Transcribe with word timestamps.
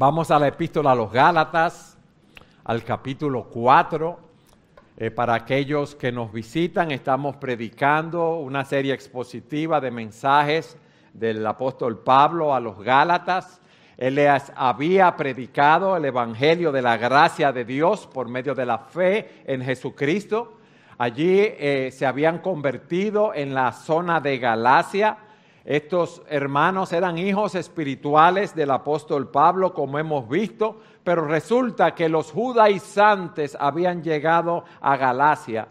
Vamos 0.00 0.30
a 0.30 0.38
la 0.38 0.48
epístola 0.48 0.92
a 0.92 0.94
los 0.94 1.12
Gálatas, 1.12 1.98
al 2.64 2.82
capítulo 2.84 3.50
4. 3.50 4.18
Eh, 4.96 5.10
para 5.10 5.34
aquellos 5.34 5.94
que 5.94 6.10
nos 6.10 6.32
visitan, 6.32 6.90
estamos 6.90 7.36
predicando 7.36 8.36
una 8.36 8.64
serie 8.64 8.94
expositiva 8.94 9.78
de 9.78 9.90
mensajes 9.90 10.78
del 11.12 11.46
apóstol 11.46 11.98
Pablo 11.98 12.54
a 12.54 12.60
los 12.60 12.80
Gálatas. 12.82 13.60
Él 13.98 14.14
les 14.14 14.50
había 14.56 15.14
predicado 15.18 15.98
el 15.98 16.06
Evangelio 16.06 16.72
de 16.72 16.80
la 16.80 16.96
gracia 16.96 17.52
de 17.52 17.66
Dios 17.66 18.06
por 18.06 18.26
medio 18.26 18.54
de 18.54 18.64
la 18.64 18.78
fe 18.78 19.42
en 19.44 19.62
Jesucristo. 19.62 20.60
Allí 20.96 21.40
eh, 21.40 21.90
se 21.92 22.06
habían 22.06 22.38
convertido 22.38 23.34
en 23.34 23.52
la 23.52 23.72
zona 23.72 24.18
de 24.18 24.38
Galacia 24.38 25.18
estos 25.64 26.22
hermanos 26.28 26.92
eran 26.92 27.18
hijos 27.18 27.54
espirituales 27.54 28.54
del 28.54 28.70
apóstol 28.70 29.30
Pablo, 29.30 29.74
como 29.74 29.98
hemos 29.98 30.28
visto, 30.28 30.80
pero 31.04 31.26
resulta 31.26 31.94
que 31.94 32.08
los 32.08 32.32
judaizantes 32.32 33.56
habían 33.58 34.02
llegado 34.02 34.64
a 34.80 34.96
Galacia 34.96 35.68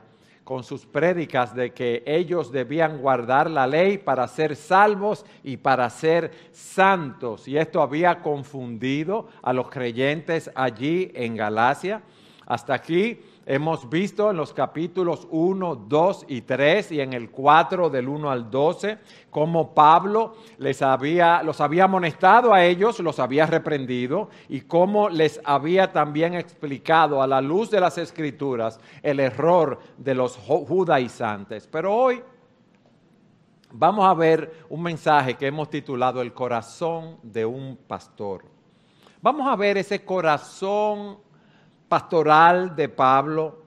con 0.49 0.63
sus 0.63 0.85
prédicas 0.85 1.53
de 1.53 1.73
que 1.73 2.01
ellos 2.07 2.51
debían 2.51 2.97
guardar 2.97 3.51
la 3.51 3.67
ley 3.67 3.99
para 3.99 4.27
ser 4.27 4.55
salvos 4.55 5.23
y 5.43 5.57
para 5.57 5.87
ser 5.91 6.31
santos. 6.51 7.47
Y 7.47 7.55
esto 7.55 7.83
había 7.83 8.23
confundido 8.23 9.27
a 9.43 9.53
los 9.53 9.69
creyentes 9.69 10.49
allí 10.55 11.11
en 11.13 11.35
Galacia. 11.35 12.01
Hasta 12.47 12.73
aquí 12.73 13.21
hemos 13.49 13.89
visto 13.89 14.29
en 14.29 14.37
los 14.37 14.53
capítulos 14.53 15.27
1, 15.31 15.87
2 15.87 16.25
y 16.27 16.41
3 16.41 16.91
y 16.91 17.01
en 17.01 17.13
el 17.13 17.31
4 17.31 17.89
del 17.89 18.07
1 18.07 18.29
al 18.29 18.51
12 18.51 18.99
cómo 19.31 19.73
Pablo 19.73 20.35
les 20.59 20.83
había, 20.83 21.41
los 21.41 21.59
había 21.59 21.85
amonestado 21.85 22.53
a 22.53 22.63
ellos, 22.63 22.99
los 22.99 23.17
había 23.17 23.47
reprendido 23.47 24.29
y 24.49 24.61
cómo 24.61 25.09
les 25.09 25.41
había 25.43 25.91
también 25.91 26.35
explicado 26.35 27.23
a 27.23 27.27
la 27.27 27.41
luz 27.41 27.71
de 27.71 27.79
las 27.79 27.97
escrituras 27.97 28.79
el 29.01 29.19
error 29.19 29.79
de 29.97 30.13
los 30.13 30.37
judaizantes. 30.37 31.67
Pero 31.71 31.95
hoy 31.95 32.21
vamos 33.71 34.05
a 34.05 34.13
ver 34.13 34.63
un 34.69 34.83
mensaje 34.83 35.33
que 35.33 35.47
hemos 35.47 35.71
titulado 35.71 36.21
El 36.21 36.33
corazón 36.33 37.17
de 37.23 37.47
un 37.47 37.79
pastor. 37.87 38.45
Vamos 39.23 39.47
a 39.47 39.55
ver 39.55 39.79
ese 39.79 40.05
corazón 40.05 41.17
pastoral 41.89 42.75
de 42.75 42.87
Pablo, 42.87 43.63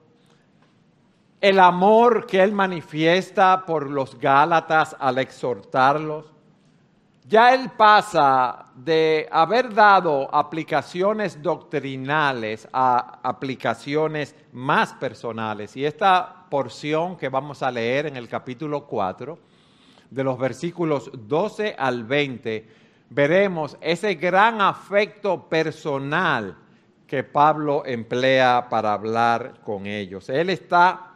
el 1.41 1.59
amor 1.59 2.25
que 2.25 2.41
él 2.41 2.53
manifiesta 2.53 3.65
por 3.65 3.89
los 3.89 4.17
Gálatas 4.17 4.95
al 4.97 5.17
exhortarlos. 5.17 6.31
Ya 7.27 7.53
él 7.53 7.69
pasa 7.77 8.67
de 8.75 9.27
haber 9.29 9.73
dado 9.73 10.33
aplicaciones 10.33 11.41
doctrinales 11.41 12.67
a 12.71 13.19
aplicaciones 13.21 14.35
más 14.53 14.93
personales. 14.93 15.75
Y 15.75 15.85
esta 15.85 16.45
porción 16.49 17.17
que 17.17 17.29
vamos 17.29 17.61
a 17.61 17.71
leer 17.71 18.05
en 18.05 18.15
el 18.15 18.29
capítulo 18.29 18.85
4, 18.85 19.37
de 20.09 20.23
los 20.23 20.37
versículos 20.37 21.11
12 21.13 21.75
al 21.77 22.05
20, 22.05 22.67
veremos 23.09 23.77
ese 23.81 24.15
gran 24.15 24.61
afecto 24.61 25.49
personal 25.49 26.62
que 27.13 27.23
Pablo 27.23 27.83
emplea 27.85 28.69
para 28.71 28.91
hablar 28.91 29.59
con 29.63 29.85
ellos. 29.85 30.29
Él 30.29 30.49
está 30.49 31.11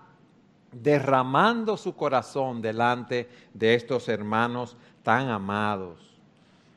derramando 0.71 1.75
su 1.75 1.95
corazón 1.95 2.61
delante 2.61 3.27
de 3.51 3.73
estos 3.73 4.07
hermanos 4.07 4.77
tan 5.01 5.29
amados. 5.29 6.15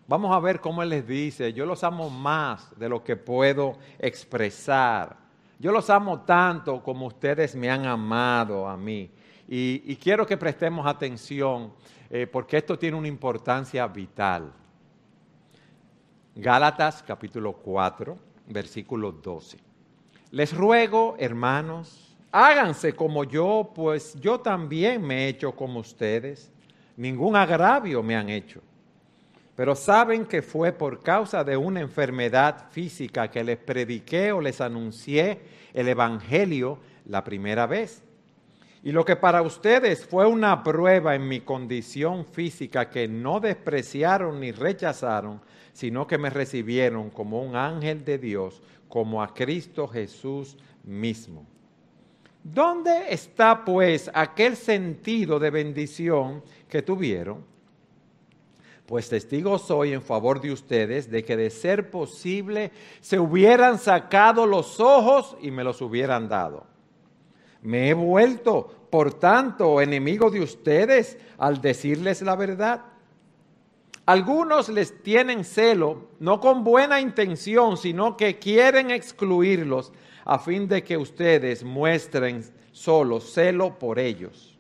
Vamos 0.09 0.35
a 0.35 0.41
ver 0.41 0.59
cómo 0.59 0.83
Él 0.83 0.89
les 0.89 1.07
dice, 1.07 1.53
yo 1.53 1.67
los 1.67 1.85
amo 1.85 2.09
más 2.09 2.73
de 2.79 2.89
lo 2.89 3.05
que 3.05 3.15
puedo 3.15 3.75
expresar. 3.99 5.19
Yo 5.59 5.71
los 5.71 5.91
amo 5.91 6.23
tanto 6.23 6.83
como 6.83 7.05
ustedes 7.05 7.55
me 7.55 7.69
han 7.69 7.85
amado 7.85 8.67
a 8.67 8.75
mí. 8.75 9.11
Y, 9.47 9.97
quiero 9.97 10.27
que 10.27 10.39
prestemos 10.39 10.87
atención 10.87 11.75
eh, 12.09 12.27
porque 12.27 12.57
esto 12.57 12.79
tiene 12.79 12.97
una 12.97 13.09
importancia 13.09 13.87
vital. 13.87 14.51
Gálatas 16.35 17.03
capítulo 17.03 17.53
4 17.53 18.30
versículo 18.51 19.13
12. 19.13 19.59
Les 20.31 20.55
ruego, 20.55 21.17
hermanos, 21.19 22.17
háganse 22.31 22.93
como 22.93 23.25
yo, 23.25 23.73
pues 23.75 24.15
yo 24.21 24.41
también 24.41 25.03
me 25.03 25.25
he 25.25 25.29
hecho 25.29 25.53
como 25.53 25.81
ustedes. 25.81 26.53
Ningún 26.97 27.37
agravio 27.37 28.03
me 28.03 28.17
han 28.17 28.29
hecho. 28.29 28.61
Pero 29.57 29.75
saben 29.75 30.25
que 30.25 30.43
fue 30.43 30.73
por 30.73 31.03
causa 31.03 31.45
de 31.45 31.57
una 31.57 31.81
enfermedad 31.81 32.71
física 32.71 33.31
que 33.31 33.45
les 33.45 33.59
prediqué 33.59 34.33
o 34.33 34.41
les 34.41 34.61
anuncié 34.61 35.41
el 35.75 35.89
Evangelio 35.89 36.79
la 37.07 37.25
primera 37.25 37.67
vez. 37.67 38.03
Y 38.83 38.93
lo 38.93 39.05
que 39.05 39.17
para 39.17 39.43
ustedes 39.43 40.07
fue 40.07 40.27
una 40.27 40.63
prueba 40.63 41.15
en 41.15 41.29
mi 41.29 41.41
condición 41.41 42.25
física 42.25 42.89
que 42.89 43.07
no 43.07 43.39
despreciaron 43.41 44.41
ni 44.41 44.53
rechazaron, 44.53 45.43
sino 45.73 46.07
que 46.07 46.19
me 46.19 46.31
recibieron 46.31 47.11
como 47.11 47.43
un 47.43 47.57
ángel 47.57 48.05
de 48.05 48.19
Dios, 48.19 48.63
como 48.89 49.23
a 49.23 49.33
Cristo 49.33 49.87
Jesús 49.89 50.57
mismo. 50.85 51.47
¿Dónde 52.43 53.13
está 53.13 53.65
pues 53.65 54.11
aquel 54.15 54.57
sentido 54.57 55.39
de 55.39 55.51
bendición 55.51 56.43
que 56.69 56.83
tuvieron? 56.83 57.45
Pues 58.87 59.09
testigo 59.09 59.59
soy 59.59 59.93
en 59.93 60.03
favor 60.03 60.41
de 60.41 60.51
ustedes 60.51 61.11
de 61.11 61.23
que 61.23 61.37
de 61.37 61.51
ser 61.51 61.91
posible 61.91 62.73
se 63.01 63.21
hubieran 63.21 63.79
sacado 63.79 64.47
los 64.47 64.81
ojos 64.81 65.37
y 65.41 65.51
me 65.51 65.63
los 65.63 65.81
hubieran 65.81 66.29
dado. 66.29 66.67
Me 67.63 67.91
he 67.91 67.95
vuelto, 67.95 68.89
por 68.91 69.15
tanto, 69.15 69.81
enemigo 69.81 70.31
de 70.31 70.41
ustedes 70.41 71.19
al 71.39 71.61
decirles 71.61 72.23
la 72.23 72.35
verdad. 72.35 72.85
Algunos 74.11 74.69
les 74.69 75.05
tienen 75.05 75.45
celo, 75.45 76.09
no 76.19 76.41
con 76.41 76.65
buena 76.65 77.01
intención, 77.01 77.77
sino 77.77 78.17
que 78.17 78.41
quieren 78.41 78.91
excluirlos 78.91 79.93
a 80.25 80.41
fin 80.41 80.67
de 80.67 80.83
que 80.83 80.97
ustedes 80.97 81.63
muestren 81.63 82.43
solo 82.73 83.21
celo 83.21 83.79
por 83.79 84.01
ellos. 84.01 84.59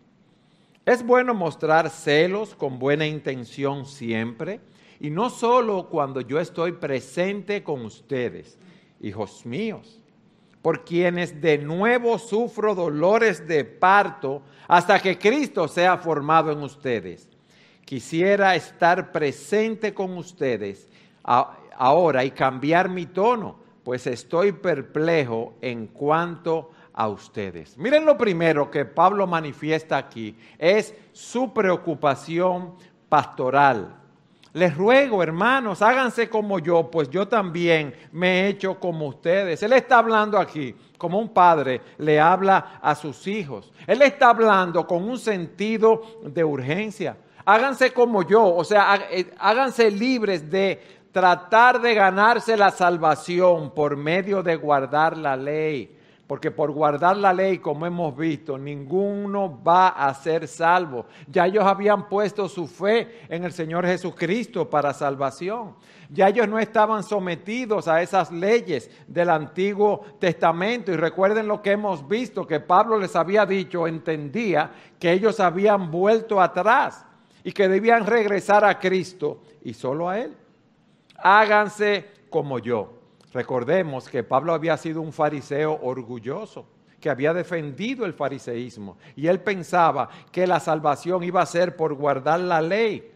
Es 0.86 1.04
bueno 1.04 1.34
mostrar 1.34 1.90
celos 1.90 2.54
con 2.54 2.78
buena 2.78 3.08
intención 3.08 3.86
siempre, 3.86 4.60
y 5.00 5.10
no 5.10 5.28
solo 5.30 5.88
cuando 5.88 6.20
yo 6.20 6.38
estoy 6.38 6.70
presente 6.70 7.64
con 7.64 7.84
ustedes, 7.84 8.56
hijos 9.00 9.44
míos, 9.44 10.00
por 10.62 10.84
quienes 10.84 11.40
de 11.40 11.58
nuevo 11.58 12.20
sufro 12.20 12.76
dolores 12.76 13.48
de 13.48 13.64
parto 13.64 14.42
hasta 14.68 15.00
que 15.00 15.18
Cristo 15.18 15.66
sea 15.66 15.98
formado 15.98 16.52
en 16.52 16.62
ustedes 16.62 17.29
quisiera 17.90 18.54
estar 18.54 19.10
presente 19.10 19.92
con 19.92 20.16
ustedes 20.16 20.88
ahora 21.24 22.24
y 22.24 22.30
cambiar 22.30 22.88
mi 22.88 23.06
tono, 23.06 23.56
pues 23.82 24.06
estoy 24.06 24.52
perplejo 24.52 25.54
en 25.60 25.88
cuanto 25.88 26.70
a 26.92 27.08
ustedes. 27.08 27.76
Miren 27.76 28.04
lo 28.04 28.16
primero 28.16 28.70
que 28.70 28.84
Pablo 28.84 29.26
manifiesta 29.26 29.96
aquí, 29.96 30.36
es 30.56 30.94
su 31.10 31.52
preocupación 31.52 32.76
pastoral. 33.08 33.96
Les 34.52 34.76
ruego, 34.76 35.20
hermanos, 35.20 35.82
háganse 35.82 36.28
como 36.28 36.60
yo, 36.60 36.92
pues 36.92 37.10
yo 37.10 37.26
también 37.26 37.92
me 38.12 38.42
he 38.42 38.48
hecho 38.50 38.78
como 38.78 39.08
ustedes. 39.08 39.64
Él 39.64 39.72
está 39.72 39.98
hablando 39.98 40.38
aquí 40.38 40.76
como 40.96 41.18
un 41.18 41.30
padre 41.30 41.80
le 41.98 42.20
habla 42.20 42.78
a 42.80 42.94
sus 42.94 43.26
hijos. 43.26 43.72
Él 43.84 44.00
está 44.02 44.28
hablando 44.30 44.86
con 44.86 45.02
un 45.08 45.18
sentido 45.18 46.20
de 46.22 46.44
urgencia 46.44 47.16
háganse 47.44 47.92
como 47.92 48.22
yo, 48.22 48.44
o 48.54 48.64
sea, 48.64 49.08
eh, 49.10 49.32
háganse 49.38 49.90
libres 49.90 50.50
de 50.50 51.00
tratar 51.12 51.80
de 51.80 51.94
ganarse 51.94 52.56
la 52.56 52.70
salvación 52.70 53.72
por 53.74 53.96
medio 53.96 54.42
de 54.42 54.56
guardar 54.56 55.16
la 55.16 55.36
ley. 55.36 55.96
Porque 56.26 56.52
por 56.52 56.70
guardar 56.70 57.16
la 57.16 57.32
ley, 57.32 57.58
como 57.58 57.86
hemos 57.86 58.16
visto, 58.16 58.56
ninguno 58.56 59.60
va 59.64 59.88
a 59.88 60.14
ser 60.14 60.46
salvo. 60.46 61.06
Ya 61.26 61.44
ellos 61.46 61.64
habían 61.64 62.08
puesto 62.08 62.48
su 62.48 62.68
fe 62.68 63.22
en 63.28 63.42
el 63.42 63.50
Señor 63.50 63.84
Jesucristo 63.84 64.70
para 64.70 64.94
salvación. 64.94 65.74
Ya 66.08 66.28
ellos 66.28 66.46
no 66.46 66.60
estaban 66.60 67.02
sometidos 67.02 67.88
a 67.88 68.00
esas 68.00 68.30
leyes 68.30 68.88
del 69.08 69.28
Antiguo 69.28 70.04
Testamento. 70.20 70.92
Y 70.92 70.96
recuerden 70.96 71.48
lo 71.48 71.62
que 71.62 71.72
hemos 71.72 72.06
visto, 72.06 72.46
que 72.46 72.60
Pablo 72.60 72.96
les 72.96 73.16
había 73.16 73.44
dicho, 73.44 73.88
entendía 73.88 74.70
que 75.00 75.10
ellos 75.10 75.40
habían 75.40 75.90
vuelto 75.90 76.40
atrás 76.40 77.06
y 77.44 77.52
que 77.52 77.68
debían 77.68 78.06
regresar 78.06 78.64
a 78.64 78.78
Cristo 78.78 79.42
y 79.62 79.74
solo 79.74 80.08
a 80.08 80.18
Él. 80.18 80.34
Háganse 81.16 82.06
como 82.30 82.58
yo. 82.58 83.00
Recordemos 83.32 84.08
que 84.08 84.24
Pablo 84.24 84.52
había 84.52 84.76
sido 84.76 85.00
un 85.00 85.12
fariseo 85.12 85.78
orgulloso, 85.82 86.66
que 87.00 87.10
había 87.10 87.32
defendido 87.32 88.04
el 88.04 88.12
fariseísmo 88.12 88.98
y 89.16 89.26
él 89.26 89.40
pensaba 89.40 90.08
que 90.30 90.46
la 90.46 90.60
salvación 90.60 91.22
iba 91.22 91.40
a 91.40 91.46
ser 91.46 91.76
por 91.76 91.94
guardar 91.94 92.40
la 92.40 92.60
ley. 92.60 93.12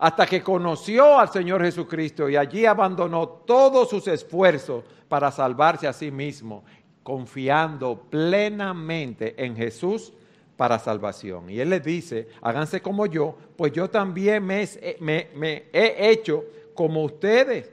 hasta 0.00 0.26
que 0.26 0.44
conoció 0.44 1.18
al 1.18 1.28
Señor 1.28 1.60
Jesucristo 1.60 2.28
y 2.28 2.36
allí 2.36 2.64
abandonó 2.64 3.26
todos 3.26 3.90
sus 3.90 4.06
esfuerzos 4.06 4.84
para 5.08 5.32
salvarse 5.32 5.88
a 5.88 5.92
sí 5.92 6.12
mismo, 6.12 6.62
confiando 7.02 8.04
plenamente 8.08 9.34
en 9.44 9.56
Jesús 9.56 10.12
para 10.58 10.80
salvación. 10.80 11.48
Y 11.48 11.60
Él 11.60 11.70
les 11.70 11.84
dice, 11.84 12.28
háganse 12.42 12.82
como 12.82 13.06
yo, 13.06 13.38
pues 13.56 13.72
yo 13.72 13.88
también 13.88 14.44
me, 14.44 14.64
he 15.72 16.10
hecho 16.10 16.44
como 16.74 17.04
ustedes. 17.04 17.70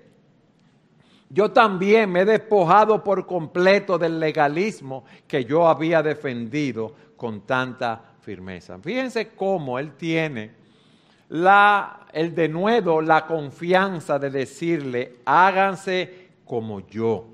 Yo 1.27 1.51
también 1.51 2.11
me 2.11 2.21
he 2.21 2.25
despojado 2.25 3.03
por 3.03 3.25
completo 3.25 3.97
del 3.97 4.19
legalismo 4.19 5.03
que 5.27 5.43
yo 5.43 5.67
había 5.67 6.03
defendido 6.03 6.93
con 7.17 7.41
tanta 7.41 8.13
firmeza. 8.21 8.77
Fíjense 8.77 9.29
cómo 9.29 9.79
Él 9.79 9.93
tiene 9.97 10.51
la, 11.29 12.05
el 12.13 12.35
denuedo, 12.35 13.01
la 13.01 13.25
confianza 13.25 14.19
de 14.19 14.29
decirle, 14.29 15.15
háganse 15.25 16.27
como 16.45 16.87
yo. 16.87 17.25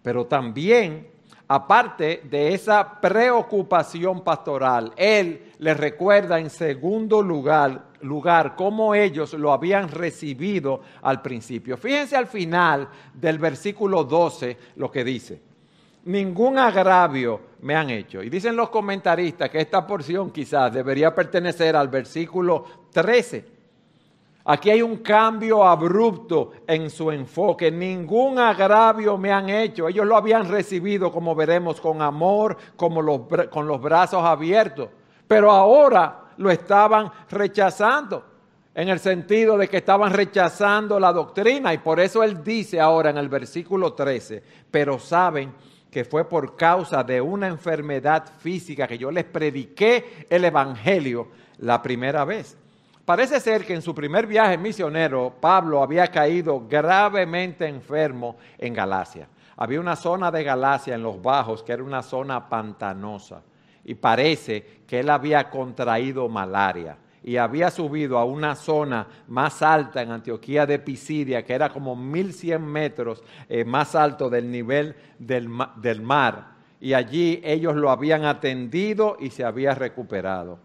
Pero 0.00 0.24
también, 0.24 1.09
aparte 1.52 2.22
de 2.30 2.54
esa 2.54 3.00
preocupación 3.00 4.22
pastoral, 4.22 4.92
él 4.96 5.52
les 5.58 5.76
recuerda 5.76 6.38
en 6.38 6.48
segundo 6.48 7.20
lugar, 7.22 7.86
lugar 8.02 8.54
cómo 8.54 8.94
ellos 8.94 9.34
lo 9.34 9.52
habían 9.52 9.88
recibido 9.88 10.80
al 11.02 11.20
principio. 11.20 11.76
Fíjense 11.76 12.14
al 12.14 12.28
final 12.28 12.88
del 13.12 13.40
versículo 13.40 14.04
12 14.04 14.56
lo 14.76 14.92
que 14.92 15.02
dice 15.02 15.42
ningún 16.02 16.56
agravio 16.56 17.40
me 17.60 17.74
han 17.74 17.90
hecho. 17.90 18.22
Y 18.22 18.30
dicen 18.30 18.56
los 18.56 18.70
comentaristas 18.70 19.50
que 19.50 19.60
esta 19.60 19.86
porción 19.86 20.30
quizás 20.30 20.72
debería 20.72 21.14
pertenecer 21.14 21.76
al 21.76 21.88
versículo 21.88 22.64
13. 22.90 23.59
Aquí 24.44 24.70
hay 24.70 24.80
un 24.80 24.96
cambio 24.98 25.64
abrupto 25.64 26.52
en 26.66 26.88
su 26.88 27.10
enfoque. 27.10 27.70
Ningún 27.70 28.38
agravio 28.38 29.18
me 29.18 29.30
han 29.30 29.50
hecho. 29.50 29.86
Ellos 29.86 30.06
lo 30.06 30.16
habían 30.16 30.48
recibido, 30.48 31.12
como 31.12 31.34
veremos, 31.34 31.80
con 31.80 32.00
amor, 32.00 32.56
como 32.76 33.28
con 33.50 33.66
los 33.66 33.80
brazos 33.80 34.24
abiertos. 34.24 34.88
Pero 35.28 35.50
ahora 35.50 36.32
lo 36.38 36.50
estaban 36.50 37.12
rechazando, 37.30 38.24
en 38.74 38.88
el 38.88 38.98
sentido 38.98 39.58
de 39.58 39.68
que 39.68 39.76
estaban 39.76 40.12
rechazando 40.12 40.98
la 40.98 41.12
doctrina. 41.12 41.74
Y 41.74 41.78
por 41.78 42.00
eso 42.00 42.22
él 42.22 42.42
dice 42.42 42.80
ahora 42.80 43.10
en 43.10 43.18
el 43.18 43.28
versículo 43.28 43.92
13, 43.92 44.42
pero 44.70 44.98
saben 44.98 45.52
que 45.90 46.04
fue 46.04 46.26
por 46.26 46.56
causa 46.56 47.04
de 47.04 47.20
una 47.20 47.46
enfermedad 47.46 48.24
física 48.38 48.86
que 48.86 48.96
yo 48.96 49.10
les 49.10 49.24
prediqué 49.24 50.26
el 50.30 50.44
Evangelio 50.46 51.28
la 51.58 51.82
primera 51.82 52.24
vez. 52.24 52.56
Parece 53.04 53.40
ser 53.40 53.64
que 53.64 53.74
en 53.74 53.82
su 53.82 53.94
primer 53.94 54.26
viaje 54.26 54.56
misionero, 54.56 55.34
Pablo 55.40 55.82
había 55.82 56.06
caído 56.08 56.66
gravemente 56.68 57.66
enfermo 57.66 58.36
en 58.58 58.74
Galacia. 58.74 59.28
Había 59.56 59.80
una 59.80 59.96
zona 59.96 60.30
de 60.30 60.44
Galacia 60.44 60.94
en 60.94 61.02
los 61.02 61.20
bajos 61.20 61.62
que 61.62 61.72
era 61.72 61.82
una 61.82 62.02
zona 62.02 62.48
pantanosa 62.48 63.42
y 63.84 63.94
parece 63.94 64.82
que 64.86 65.00
él 65.00 65.10
había 65.10 65.50
contraído 65.50 66.28
malaria 66.28 66.96
y 67.22 67.36
había 67.36 67.70
subido 67.70 68.18
a 68.18 68.24
una 68.24 68.54
zona 68.54 69.06
más 69.28 69.60
alta 69.62 70.02
en 70.02 70.10
Antioquía 70.10 70.64
de 70.64 70.78
Pisidia, 70.78 71.44
que 71.44 71.52
era 71.52 71.68
como 71.70 71.94
1100 71.94 72.64
metros 72.64 73.22
eh, 73.48 73.64
más 73.64 73.94
alto 73.94 74.30
del 74.30 74.50
nivel 74.50 74.94
del, 75.18 75.50
del 75.76 76.00
mar. 76.00 76.52
Y 76.80 76.94
allí 76.94 77.42
ellos 77.44 77.76
lo 77.76 77.90
habían 77.90 78.24
atendido 78.24 79.18
y 79.20 79.30
se 79.30 79.44
había 79.44 79.74
recuperado. 79.74 80.58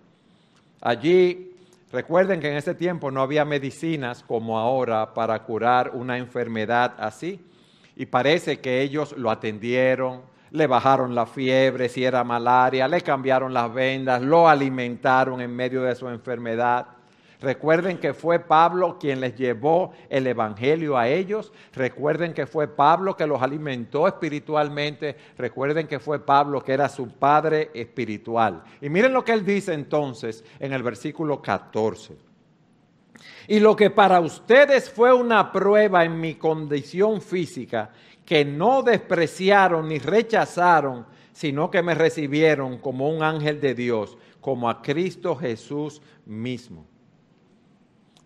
Allí 0.80 1.55
Recuerden 1.96 2.42
que 2.42 2.52
en 2.52 2.58
ese 2.58 2.76
tiempo 2.76 3.10
no 3.10 3.22
había 3.22 3.46
medicinas 3.46 4.22
como 4.22 4.60
ahora 4.60 5.14
para 5.14 5.42
curar 5.44 5.92
una 5.94 6.18
enfermedad 6.18 6.94
así. 6.98 7.40
Y 7.96 8.08
parece 8.08 8.60
que 8.60 8.82
ellos 8.82 9.16
lo 9.18 9.32
atendieron, 9.32 10.24
le 10.52 10.68
bajaron 10.68 11.16
la 11.16 11.26
fiebre, 11.26 11.88
si 11.88 12.04
era 12.04 12.26
malaria, 12.26 12.90
le 12.90 13.00
cambiaron 13.00 13.54
las 13.54 13.74
vendas, 13.74 14.22
lo 14.22 14.50
alimentaron 14.50 15.40
en 15.40 15.56
medio 15.56 15.84
de 15.84 15.96
su 15.96 16.10
enfermedad. 16.10 16.86
Recuerden 17.42 17.98
que 17.98 18.14
fue 18.14 18.40
Pablo 18.40 18.98
quien 19.00 19.20
les 19.20 19.36
llevó 19.36 19.92
el 20.10 20.28
Evangelio 20.28 20.98
a 20.98 21.08
ellos. 21.08 21.52
Recuerden 21.74 22.34
que 22.34 22.46
fue 22.46 22.68
Pablo 22.68 23.16
que 23.16 23.28
los 23.28 23.42
alimentó 23.42 24.08
espiritualmente. 24.08 25.16
Recuerden 25.38 25.88
que 25.88 26.00
fue 26.00 26.20
Pablo 26.20 26.64
que 26.64 26.74
era 26.74 26.90
su 26.90 27.10
padre 27.10 27.72
espiritual. 27.74 28.64
Y 28.82 28.90
miren 28.90 29.14
lo 29.14 29.24
que 29.24 29.34
él 29.34 29.46
dice 29.46 29.74
entonces 29.74 30.44
en 30.60 30.74
el 30.74 30.84
versículo 30.84 31.42
14. 31.42 32.16
Y 33.48 33.60
lo 33.60 33.76
que 33.76 33.90
para 33.90 34.20
ustedes 34.20 34.90
fue 34.90 35.14
una 35.14 35.52
prueba 35.52 36.04
en 36.04 36.20
mi 36.20 36.36
condición 36.36 37.22
física, 37.22 37.92
que 38.26 38.44
no 38.44 38.82
despreciaron 38.82 39.88
ni 39.88 40.00
rechazaron, 40.00 41.06
sino 41.32 41.70
que 41.70 41.84
me 41.84 41.94
recibieron 41.94 42.80
como 42.80 43.10
un 43.10 43.22
ángel 43.22 43.62
de 43.62 43.76
Dios, 43.76 44.18
como 44.42 44.70
a 44.70 44.82
Cristo 44.82 45.36
Jesús 45.36 46.02
mismo. 46.26 46.88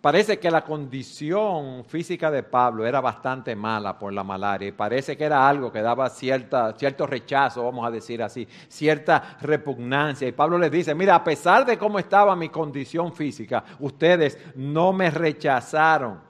Parece 0.01 0.39
que 0.39 0.49
la 0.49 0.63
condición 0.63 1.83
física 1.83 2.31
de 2.31 2.43
Pablo 2.43 2.85
era 2.85 3.01
bastante 3.01 3.53
mala 3.53 3.99
por 3.99 4.13
la 4.13 4.23
malaria 4.23 4.69
y 4.69 4.71
parece 4.71 5.17
que 5.17 5.25
era 5.25 5.45
algo 5.45 5.73
que 5.73 5.81
daba 5.81 6.09
cierta, 6.09 6.73
cierto 6.77 7.05
rechazo, 7.05 7.65
vamos 7.65 7.85
a 7.85 7.91
decir 7.91 8.23
así, 8.23 8.47
cierta 8.69 9.37
repugnancia. 9.41 10.25
Y 10.25 10.31
Pablo 10.31 10.57
les 10.57 10.71
dice, 10.71 10.95
mira, 10.95 11.15
a 11.15 11.23
pesar 11.23 11.65
de 11.65 11.77
cómo 11.77 11.99
estaba 11.99 12.33
mi 12.37 12.47
condición 12.47 13.11
física, 13.11 13.65
ustedes 13.79 14.37
no 14.55 14.93
me 14.93 15.11
rechazaron 15.11 16.28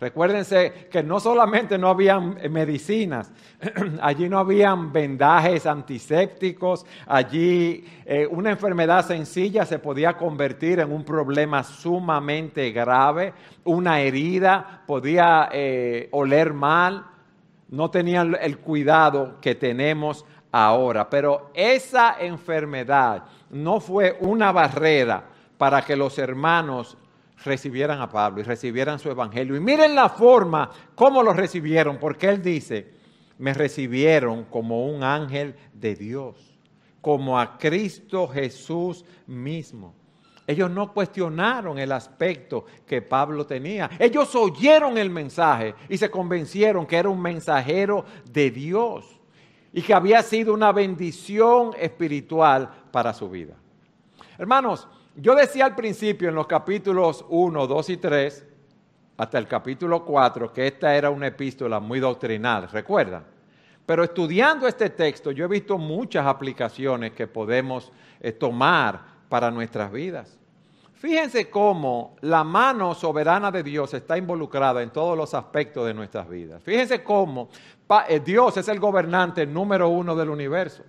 Recuérdense 0.00 0.88
que 0.90 1.02
no 1.02 1.20
solamente 1.20 1.76
no 1.76 1.88
habían 1.88 2.38
medicinas, 2.50 3.30
allí 4.00 4.30
no 4.30 4.38
habían 4.38 4.94
vendajes 4.94 5.66
antisépticos, 5.66 6.86
allí 7.06 7.84
eh, 8.06 8.26
una 8.26 8.50
enfermedad 8.50 9.06
sencilla 9.06 9.66
se 9.66 9.78
podía 9.78 10.16
convertir 10.16 10.80
en 10.80 10.90
un 10.90 11.04
problema 11.04 11.62
sumamente 11.62 12.70
grave, 12.70 13.34
una 13.64 14.00
herida 14.00 14.84
podía 14.86 15.50
eh, 15.52 16.08
oler 16.12 16.54
mal, 16.54 17.04
no 17.68 17.90
tenían 17.90 18.38
el 18.40 18.56
cuidado 18.56 19.38
que 19.42 19.54
tenemos 19.54 20.24
ahora, 20.50 21.10
pero 21.10 21.50
esa 21.52 22.16
enfermedad 22.18 23.24
no 23.50 23.80
fue 23.80 24.16
una 24.20 24.50
barrera 24.50 25.24
para 25.58 25.82
que 25.82 25.94
los 25.94 26.18
hermanos 26.18 26.96
recibieran 27.44 28.00
a 28.00 28.08
Pablo 28.08 28.40
y 28.40 28.44
recibieran 28.44 28.98
su 28.98 29.10
evangelio. 29.10 29.56
Y 29.56 29.60
miren 29.60 29.94
la 29.94 30.08
forma 30.08 30.70
cómo 30.94 31.22
lo 31.22 31.32
recibieron, 31.32 31.98
porque 31.98 32.28
él 32.28 32.42
dice, 32.42 32.90
me 33.38 33.54
recibieron 33.54 34.44
como 34.44 34.86
un 34.86 35.02
ángel 35.02 35.54
de 35.72 35.94
Dios, 35.94 36.36
como 37.00 37.38
a 37.38 37.56
Cristo 37.58 38.28
Jesús 38.28 39.04
mismo. 39.26 39.94
Ellos 40.46 40.70
no 40.70 40.92
cuestionaron 40.92 41.78
el 41.78 41.92
aspecto 41.92 42.64
que 42.84 43.00
Pablo 43.02 43.46
tenía. 43.46 43.88
Ellos 43.98 44.34
oyeron 44.34 44.98
el 44.98 45.08
mensaje 45.08 45.74
y 45.88 45.96
se 45.96 46.10
convencieron 46.10 46.86
que 46.86 46.96
era 46.96 47.08
un 47.08 47.22
mensajero 47.22 48.04
de 48.30 48.50
Dios 48.50 49.06
y 49.72 49.80
que 49.80 49.94
había 49.94 50.22
sido 50.22 50.52
una 50.52 50.72
bendición 50.72 51.70
espiritual 51.78 52.68
para 52.90 53.14
su 53.14 53.30
vida. 53.30 53.54
Hermanos, 54.36 54.88
yo 55.20 55.34
decía 55.34 55.66
al 55.66 55.74
principio 55.74 56.30
en 56.30 56.34
los 56.34 56.46
capítulos 56.46 57.24
1, 57.28 57.66
2 57.66 57.90
y 57.90 57.96
3, 57.98 58.46
hasta 59.18 59.38
el 59.38 59.46
capítulo 59.46 60.02
4, 60.04 60.50
que 60.52 60.66
esta 60.66 60.94
era 60.96 61.10
una 61.10 61.26
epístola 61.26 61.78
muy 61.78 62.00
doctrinal, 62.00 62.70
¿recuerdan? 62.70 63.24
Pero 63.84 64.02
estudiando 64.02 64.66
este 64.66 64.88
texto 64.88 65.30
yo 65.30 65.44
he 65.44 65.48
visto 65.48 65.76
muchas 65.76 66.26
aplicaciones 66.26 67.12
que 67.12 67.26
podemos 67.26 67.92
eh, 68.20 68.32
tomar 68.32 69.02
para 69.28 69.50
nuestras 69.50 69.92
vidas. 69.92 70.38
Fíjense 70.94 71.50
cómo 71.50 72.16
la 72.20 72.44
mano 72.44 72.94
soberana 72.94 73.50
de 73.50 73.62
Dios 73.62 73.92
está 73.94 74.16
involucrada 74.16 74.82
en 74.82 74.90
todos 74.90 75.16
los 75.16 75.34
aspectos 75.34 75.86
de 75.86 75.94
nuestras 75.94 76.28
vidas. 76.28 76.62
Fíjense 76.62 77.02
cómo 77.02 77.48
eh, 78.08 78.20
Dios 78.20 78.56
es 78.56 78.68
el 78.68 78.78
gobernante 78.80 79.44
número 79.46 79.88
uno 79.88 80.14
del 80.14 80.30
universo. 80.30 80.82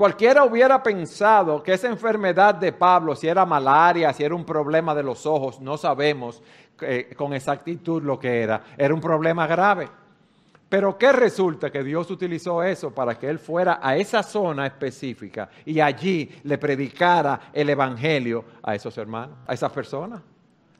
Cualquiera 0.00 0.44
hubiera 0.44 0.82
pensado 0.82 1.62
que 1.62 1.74
esa 1.74 1.88
enfermedad 1.88 2.54
de 2.54 2.72
Pablo, 2.72 3.14
si 3.14 3.28
era 3.28 3.44
malaria, 3.44 4.14
si 4.14 4.24
era 4.24 4.34
un 4.34 4.46
problema 4.46 4.94
de 4.94 5.02
los 5.02 5.26
ojos, 5.26 5.60
no 5.60 5.76
sabemos 5.76 6.42
eh, 6.80 7.12
con 7.14 7.34
exactitud 7.34 8.02
lo 8.02 8.18
que 8.18 8.40
era, 8.40 8.62
era 8.78 8.94
un 8.94 9.00
problema 9.02 9.46
grave. 9.46 9.90
Pero 10.70 10.96
¿qué 10.96 11.12
resulta? 11.12 11.70
Que 11.70 11.84
Dios 11.84 12.10
utilizó 12.10 12.62
eso 12.62 12.94
para 12.94 13.18
que 13.18 13.28
él 13.28 13.38
fuera 13.38 13.78
a 13.82 13.94
esa 13.94 14.22
zona 14.22 14.66
específica 14.66 15.50
y 15.66 15.80
allí 15.80 16.30
le 16.44 16.56
predicara 16.56 17.50
el 17.52 17.68
Evangelio 17.68 18.42
a 18.62 18.74
esos 18.74 18.96
hermanos, 18.96 19.36
a 19.46 19.52
esas 19.52 19.70
personas. 19.70 20.22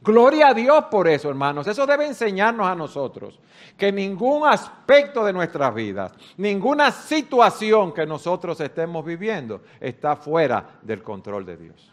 Gloria 0.02 0.48
a 0.48 0.54
Dios 0.54 0.84
por 0.90 1.08
eso, 1.08 1.28
hermanos. 1.28 1.66
Eso 1.66 1.86
debe 1.86 2.06
enseñarnos 2.06 2.66
a 2.66 2.74
nosotros 2.74 3.38
que 3.76 3.92
ningún 3.92 4.46
aspecto 4.46 5.24
de 5.24 5.32
nuestras 5.32 5.74
vidas, 5.74 6.12
ninguna 6.38 6.90
situación 6.90 7.92
que 7.92 8.06
nosotros 8.06 8.58
estemos 8.60 9.04
viviendo 9.04 9.62
está 9.78 10.16
fuera 10.16 10.78
del 10.80 11.02
control 11.02 11.44
de 11.44 11.56
Dios. 11.56 11.92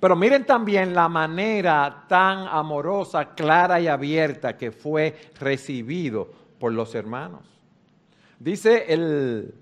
Pero 0.00 0.16
miren 0.16 0.44
también 0.44 0.94
la 0.94 1.08
manera 1.08 2.04
tan 2.08 2.46
amorosa, 2.48 3.34
clara 3.34 3.80
y 3.80 3.88
abierta 3.88 4.56
que 4.56 4.70
fue 4.70 5.16
recibido 5.38 6.28
por 6.58 6.72
los 6.72 6.94
hermanos. 6.94 7.42
Dice 8.38 8.84
el, 8.88 9.54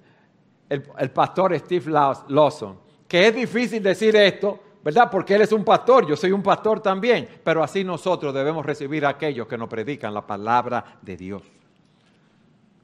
el, 0.69 1.11
pastor 1.11 1.59
Steve 1.59 1.91
Lawson 1.91 2.87
que 3.09 3.29
es 3.29 3.35
difícil 3.35 3.83
decir 3.83 4.17
esto, 4.17 4.61
¿verdad? 4.87 5.11
Porque 5.11 5.35
él 5.35 5.43
es 5.43 5.51
un 5.51 5.65
pastor, 5.65 6.07
yo 6.07 6.15
soy 6.15 6.31
un 6.31 6.45
pastor 6.45 6.79
también, 6.79 7.29
pero 7.43 7.61
así 7.61 7.83
nosotros 7.83 8.33
debemos 8.33 8.65
recibir 8.65 9.05
a 9.05 9.09
aquellos 9.09 9.49
que 9.49 9.59
nos 9.59 9.69
predican 9.69 10.15
la 10.15 10.25
palabra 10.25 10.99
de 11.03 11.17
Dios. 11.17 11.43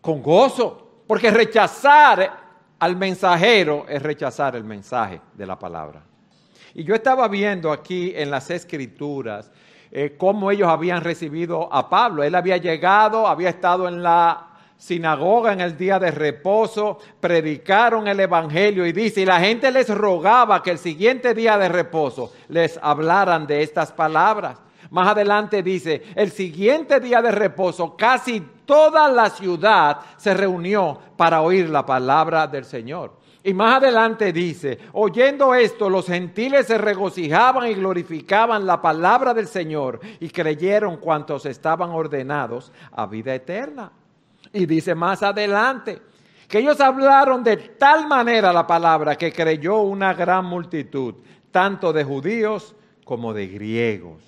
Con 0.00 0.20
gozo, 0.20 1.04
porque 1.06 1.30
rechazar 1.30 2.40
al 2.80 2.96
mensajero 2.96 3.86
es 3.88 4.02
rechazar 4.02 4.56
el 4.56 4.64
mensaje 4.64 5.20
de 5.32 5.46
la 5.46 5.56
palabra. 5.56 6.02
Y 6.74 6.82
yo 6.82 6.96
estaba 6.96 7.28
viendo 7.28 7.70
aquí 7.70 8.12
en 8.16 8.32
las 8.32 8.50
escrituras 8.50 9.52
eh, 9.92 10.16
cómo 10.18 10.50
ellos 10.50 10.66
habían 10.66 11.02
recibido 11.02 11.72
a 11.72 11.88
Pablo. 11.88 12.24
Él 12.24 12.34
había 12.34 12.56
llegado, 12.56 13.28
había 13.28 13.50
estado 13.50 13.86
en 13.86 14.02
la 14.02 14.51
sinagoga 14.82 15.52
en 15.52 15.60
el 15.60 15.76
día 15.76 16.00
de 16.00 16.10
reposo, 16.10 16.98
predicaron 17.20 18.08
el 18.08 18.18
Evangelio 18.18 18.84
y 18.84 18.90
dice, 18.90 19.20
y 19.20 19.24
la 19.24 19.38
gente 19.38 19.70
les 19.70 19.88
rogaba 19.88 20.60
que 20.60 20.72
el 20.72 20.78
siguiente 20.78 21.34
día 21.34 21.56
de 21.56 21.68
reposo 21.68 22.32
les 22.48 22.80
hablaran 22.82 23.46
de 23.46 23.62
estas 23.62 23.92
palabras. 23.92 24.58
Más 24.90 25.06
adelante 25.06 25.62
dice, 25.62 26.02
el 26.16 26.32
siguiente 26.32 26.98
día 26.98 27.22
de 27.22 27.30
reposo 27.30 27.96
casi 27.96 28.40
toda 28.66 29.08
la 29.08 29.30
ciudad 29.30 30.00
se 30.16 30.34
reunió 30.34 30.98
para 31.16 31.42
oír 31.42 31.70
la 31.70 31.86
palabra 31.86 32.48
del 32.48 32.64
Señor. 32.64 33.12
Y 33.44 33.54
más 33.54 33.76
adelante 33.76 34.32
dice, 34.32 34.80
oyendo 34.94 35.54
esto, 35.54 35.88
los 35.88 36.06
gentiles 36.06 36.66
se 36.66 36.76
regocijaban 36.76 37.70
y 37.70 37.74
glorificaban 37.74 38.66
la 38.66 38.82
palabra 38.82 39.32
del 39.32 39.46
Señor 39.46 40.00
y 40.18 40.28
creyeron 40.28 40.96
cuantos 40.96 41.46
estaban 41.46 41.90
ordenados 41.90 42.72
a 42.90 43.06
vida 43.06 43.32
eterna. 43.32 43.92
Y 44.52 44.66
dice 44.66 44.94
más 44.94 45.22
adelante, 45.22 46.00
que 46.48 46.58
ellos 46.58 46.80
hablaron 46.80 47.42
de 47.42 47.56
tal 47.56 48.06
manera 48.06 48.52
la 48.52 48.66
palabra 48.66 49.16
que 49.16 49.32
creyó 49.32 49.80
una 49.80 50.12
gran 50.12 50.44
multitud, 50.44 51.14
tanto 51.50 51.92
de 51.92 52.04
judíos 52.04 52.74
como 53.04 53.32
de 53.32 53.46
griegos. 53.48 54.22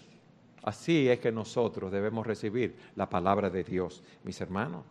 Así 0.63 1.09
es 1.11 1.19
que 1.21 1.31
nosotros 1.31 1.93
debemos 1.93 2.27
recibir 2.27 2.77
la 2.97 3.09
palabra 3.09 3.51
de 3.51 3.63
Dios, 3.63 4.03
mis 4.23 4.41
hermanos. 4.41 4.85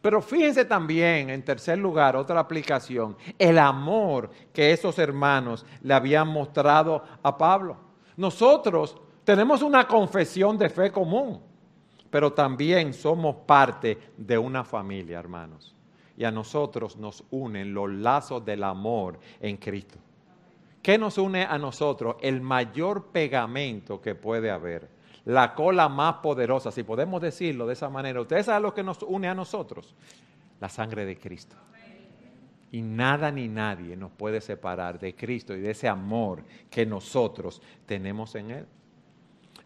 Pero 0.00 0.22
fíjense 0.22 0.64
también, 0.64 1.30
en 1.30 1.44
tercer 1.44 1.78
lugar, 1.78 2.16
otra 2.16 2.40
aplicación, 2.40 3.16
el 3.38 3.58
amor 3.58 4.30
que 4.52 4.70
esos 4.70 4.98
hermanos 4.98 5.66
le 5.82 5.92
habían 5.92 6.28
mostrado 6.28 7.02
a 7.22 7.36
Pablo. 7.36 7.76
Nosotros 8.16 8.96
tenemos 9.24 9.62
una 9.62 9.86
confesión 9.86 10.56
de 10.56 10.70
fe 10.70 10.90
común, 10.90 11.42
pero 12.16 12.32
también 12.32 12.94
somos 12.94 13.36
parte 13.44 13.98
de 14.16 14.38
una 14.38 14.64
familia, 14.64 15.18
hermanos. 15.18 15.74
Y 16.16 16.24
a 16.24 16.30
nosotros 16.30 16.96
nos 16.96 17.22
unen 17.30 17.74
los 17.74 17.90
lazos 17.90 18.42
del 18.42 18.64
amor 18.64 19.20
en 19.38 19.58
Cristo. 19.58 19.98
¿Qué 20.80 20.96
nos 20.96 21.18
une 21.18 21.44
a 21.44 21.58
nosotros? 21.58 22.16
El 22.22 22.40
mayor 22.40 23.08
pegamento 23.08 24.00
que 24.00 24.14
puede 24.14 24.50
haber 24.50 24.88
la 25.26 25.54
cola 25.54 25.90
más 25.90 26.14
poderosa, 26.22 26.72
si 26.72 26.84
podemos 26.84 27.20
decirlo 27.20 27.66
de 27.66 27.74
esa 27.74 27.90
manera. 27.90 28.22
Ustedes 28.22 28.46
saben 28.46 28.62
lo 28.62 28.72
que 28.72 28.82
nos 28.82 29.02
une 29.02 29.28
a 29.28 29.34
nosotros, 29.34 29.94
la 30.58 30.70
sangre 30.70 31.04
de 31.04 31.18
Cristo. 31.18 31.54
Y 32.72 32.80
nada 32.80 33.30
ni 33.30 33.46
nadie 33.46 33.94
nos 33.94 34.10
puede 34.10 34.40
separar 34.40 34.98
de 34.98 35.14
Cristo 35.14 35.54
y 35.54 35.60
de 35.60 35.72
ese 35.72 35.86
amor 35.86 36.42
que 36.70 36.86
nosotros 36.86 37.60
tenemos 37.84 38.34
en 38.36 38.52
Él. 38.52 38.66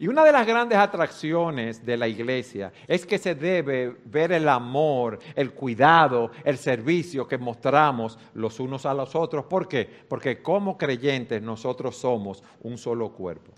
Y 0.01 0.09
una 0.09 0.25
de 0.25 0.33
las 0.33 0.47
grandes 0.47 0.79
atracciones 0.79 1.85
de 1.85 1.95
la 1.99 2.09
iglesia 2.09 2.73
es 2.89 3.05
que 3.05 3.19
se 3.19 3.35
debe 3.35 3.99
ver 4.07 4.33
el 4.33 4.49
amor, 4.49 5.19
el 5.37 5.53
cuidado, 5.53 6.31
el 6.43 6.57
servicio 6.57 7.29
que 7.29 7.37
mostramos 7.37 8.19
los 8.33 8.59
unos 8.61 8.87
a 8.87 8.95
los 8.95 9.15
otros. 9.15 9.45
¿Por 9.45 9.69
qué? 9.69 9.87
Porque 10.09 10.41
como 10.41 10.79
creyentes 10.79 11.43
nosotros 11.43 11.99
somos 11.99 12.43
un 12.63 12.79
solo 12.79 13.11
cuerpo. 13.11 13.53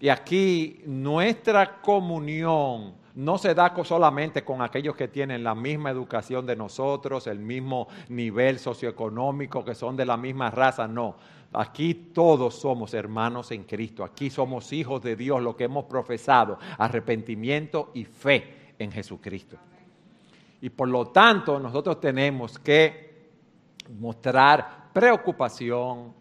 Y 0.00 0.08
aquí 0.08 0.80
nuestra 0.86 1.82
comunión 1.82 2.94
no 3.16 3.36
se 3.36 3.54
da 3.54 3.74
solamente 3.84 4.44
con 4.44 4.62
aquellos 4.62 4.96
que 4.96 5.08
tienen 5.08 5.44
la 5.44 5.54
misma 5.54 5.90
educación 5.90 6.46
de 6.46 6.56
nosotros, 6.56 7.26
el 7.26 7.38
mismo 7.38 7.88
nivel 8.08 8.58
socioeconómico, 8.58 9.62
que 9.62 9.74
son 9.74 9.94
de 9.94 10.06
la 10.06 10.16
misma 10.16 10.50
raza, 10.50 10.88
no. 10.88 11.16
Aquí 11.52 11.94
todos 11.94 12.54
somos 12.56 12.92
hermanos 12.94 13.50
en 13.50 13.64
Cristo, 13.64 14.04
aquí 14.04 14.30
somos 14.30 14.72
hijos 14.72 15.02
de 15.02 15.16
Dios, 15.16 15.42
lo 15.42 15.56
que 15.56 15.64
hemos 15.64 15.84
profesado, 15.84 16.58
arrepentimiento 16.78 17.90
y 17.94 18.04
fe 18.04 18.74
en 18.78 18.92
Jesucristo. 18.92 19.56
Y 20.60 20.70
por 20.70 20.88
lo 20.88 21.06
tanto 21.08 21.58
nosotros 21.58 22.00
tenemos 22.00 22.58
que 22.58 23.30
mostrar 23.98 24.90
preocupación, 24.92 26.12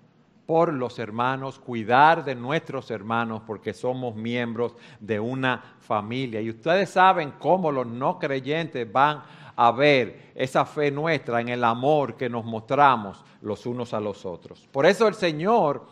por 0.45 0.73
los 0.73 0.99
hermanos, 0.99 1.59
cuidar 1.59 2.23
de 2.23 2.35
nuestros 2.35 2.91
hermanos 2.91 3.41
porque 3.45 3.73
somos 3.73 4.15
miembros 4.15 4.75
de 4.99 5.19
una 5.19 5.77
familia. 5.79 6.41
Y 6.41 6.49
ustedes 6.49 6.89
saben 6.91 7.33
cómo 7.39 7.71
los 7.71 7.87
no 7.87 8.19
creyentes 8.19 8.91
van 8.91 9.23
a 9.55 9.71
ver 9.71 10.31
esa 10.35 10.65
fe 10.65 10.91
nuestra 10.91 11.41
en 11.41 11.49
el 11.49 11.63
amor 11.63 12.15
que 12.15 12.29
nos 12.29 12.45
mostramos 12.45 13.23
los 13.45 13.65
unos 13.65 13.93
a 13.93 13.99
los 13.99 14.25
otros. 14.25 14.67
Por 14.71 14.85
eso 14.85 15.07
el 15.07 15.13
Señor 15.13 15.85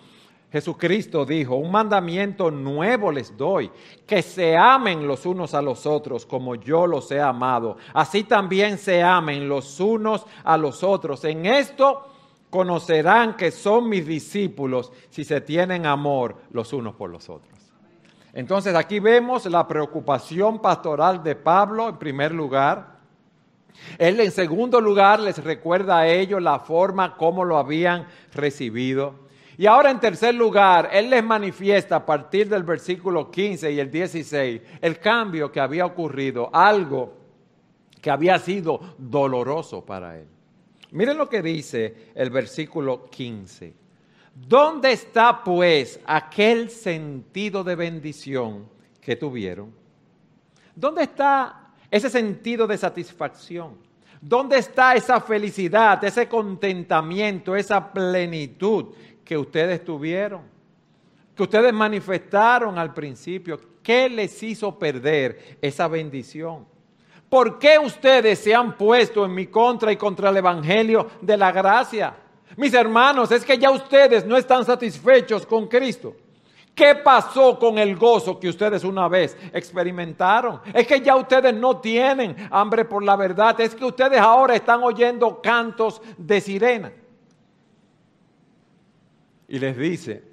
Jesucristo 0.51 1.25
dijo, 1.25 1.55
un 1.55 1.71
mandamiento 1.71 2.51
nuevo 2.51 3.11
les 3.11 3.35
doy, 3.35 3.71
que 4.05 4.21
se 4.21 4.55
amen 4.55 5.07
los 5.07 5.25
unos 5.25 5.55
a 5.55 5.63
los 5.63 5.87
otros 5.87 6.27
como 6.27 6.53
yo 6.53 6.85
los 6.85 7.09
he 7.11 7.19
amado. 7.19 7.77
Así 7.91 8.23
también 8.23 8.77
se 8.77 9.01
amen 9.01 9.49
los 9.49 9.79
unos 9.79 10.27
a 10.43 10.55
los 10.57 10.83
otros. 10.83 11.23
En 11.23 11.47
esto 11.47 12.05
conocerán 12.51 13.35
que 13.35 13.49
son 13.49 13.89
mis 13.89 14.05
discípulos 14.05 14.91
si 15.09 15.23
se 15.23 15.41
tienen 15.41 15.87
amor 15.87 16.35
los 16.51 16.71
unos 16.71 16.93
por 16.93 17.09
los 17.09 17.29
otros. 17.29 17.51
Entonces 18.31 18.75
aquí 18.75 18.99
vemos 18.99 19.47
la 19.47 19.67
preocupación 19.67 20.59
pastoral 20.59 21.23
de 21.23 21.35
Pablo 21.35 21.89
en 21.89 21.97
primer 21.97 22.31
lugar. 22.31 22.92
Él 23.97 24.19
en 24.19 24.31
segundo 24.31 24.79
lugar 24.79 25.19
les 25.19 25.43
recuerda 25.43 25.99
a 25.99 26.07
ellos 26.07 26.41
la 26.41 26.59
forma 26.59 27.15
como 27.15 27.43
lo 27.43 27.57
habían 27.57 28.07
recibido. 28.33 29.23
Y 29.57 29.67
ahora 29.67 29.91
en 29.91 29.99
tercer 29.99 30.33
lugar, 30.33 30.89
Él 30.91 31.09
les 31.09 31.23
manifiesta 31.23 31.97
a 31.97 32.05
partir 32.05 32.49
del 32.49 32.63
versículo 32.63 33.29
15 33.29 33.71
y 33.71 33.79
el 33.79 33.91
16 33.91 34.61
el 34.81 34.99
cambio 34.99 35.51
que 35.51 35.59
había 35.59 35.85
ocurrido, 35.85 36.49
algo 36.51 37.13
que 38.01 38.09
había 38.09 38.39
sido 38.39 38.95
doloroso 38.97 39.85
para 39.85 40.17
Él. 40.17 40.27
Miren 40.91 41.17
lo 41.17 41.29
que 41.29 41.41
dice 41.41 42.11
el 42.15 42.29
versículo 42.29 43.09
15. 43.09 43.73
¿Dónde 44.35 44.91
está 44.91 45.43
pues 45.43 45.99
aquel 46.05 46.69
sentido 46.69 47.63
de 47.63 47.75
bendición 47.75 48.67
que 48.99 49.15
tuvieron? 49.15 49.73
¿Dónde 50.75 51.03
está 51.03 51.62
ese 51.93 52.09
sentido 52.09 52.65
de 52.65 52.75
satisfacción? 52.75 53.77
¿Dónde 54.19 54.57
está 54.57 54.95
esa 54.95 55.21
felicidad, 55.21 56.03
ese 56.03 56.27
contentamiento, 56.27 57.55
esa 57.55 57.93
plenitud 57.93 58.95
que 59.23 59.37
ustedes 59.37 59.85
tuvieron? 59.85 60.41
Que 61.35 61.43
ustedes 61.43 61.71
manifestaron 61.71 62.79
al 62.79 62.95
principio. 62.95 63.61
¿Qué 63.83 64.09
les 64.09 64.41
hizo 64.41 64.79
perder 64.79 65.59
esa 65.61 65.87
bendición? 65.87 66.65
¿Por 67.29 67.59
qué 67.59 67.77
ustedes 67.77 68.39
se 68.39 68.55
han 68.55 68.75
puesto 68.75 69.23
en 69.23 69.35
mi 69.35 69.45
contra 69.45 69.91
y 69.91 69.95
contra 69.95 70.31
el 70.31 70.37
Evangelio 70.37 71.11
de 71.21 71.37
la 71.37 71.51
gracia? 71.51 72.15
Mis 72.57 72.73
hermanos, 72.73 73.31
es 73.31 73.45
que 73.45 73.59
ya 73.59 73.69
ustedes 73.69 74.25
no 74.25 74.35
están 74.35 74.65
satisfechos 74.65 75.45
con 75.45 75.67
Cristo. 75.67 76.15
¿Qué 76.75 76.95
pasó 76.95 77.59
con 77.59 77.77
el 77.77 77.95
gozo 77.95 78.39
que 78.39 78.49
ustedes 78.49 78.83
una 78.83 79.07
vez 79.07 79.37
experimentaron? 79.53 80.59
Es 80.73 80.87
que 80.87 81.01
ya 81.01 81.15
ustedes 81.15 81.53
no 81.53 81.77
tienen 81.77 82.35
hambre 82.49 82.85
por 82.85 83.03
la 83.03 83.15
verdad. 83.15 83.59
Es 83.61 83.75
que 83.75 83.85
ustedes 83.85 84.19
ahora 84.19 84.55
están 84.55 84.81
oyendo 84.81 85.39
cantos 85.41 86.01
de 86.17 86.41
sirena. 86.41 86.91
Y 89.47 89.59
les 89.59 89.77
dice, 89.77 90.23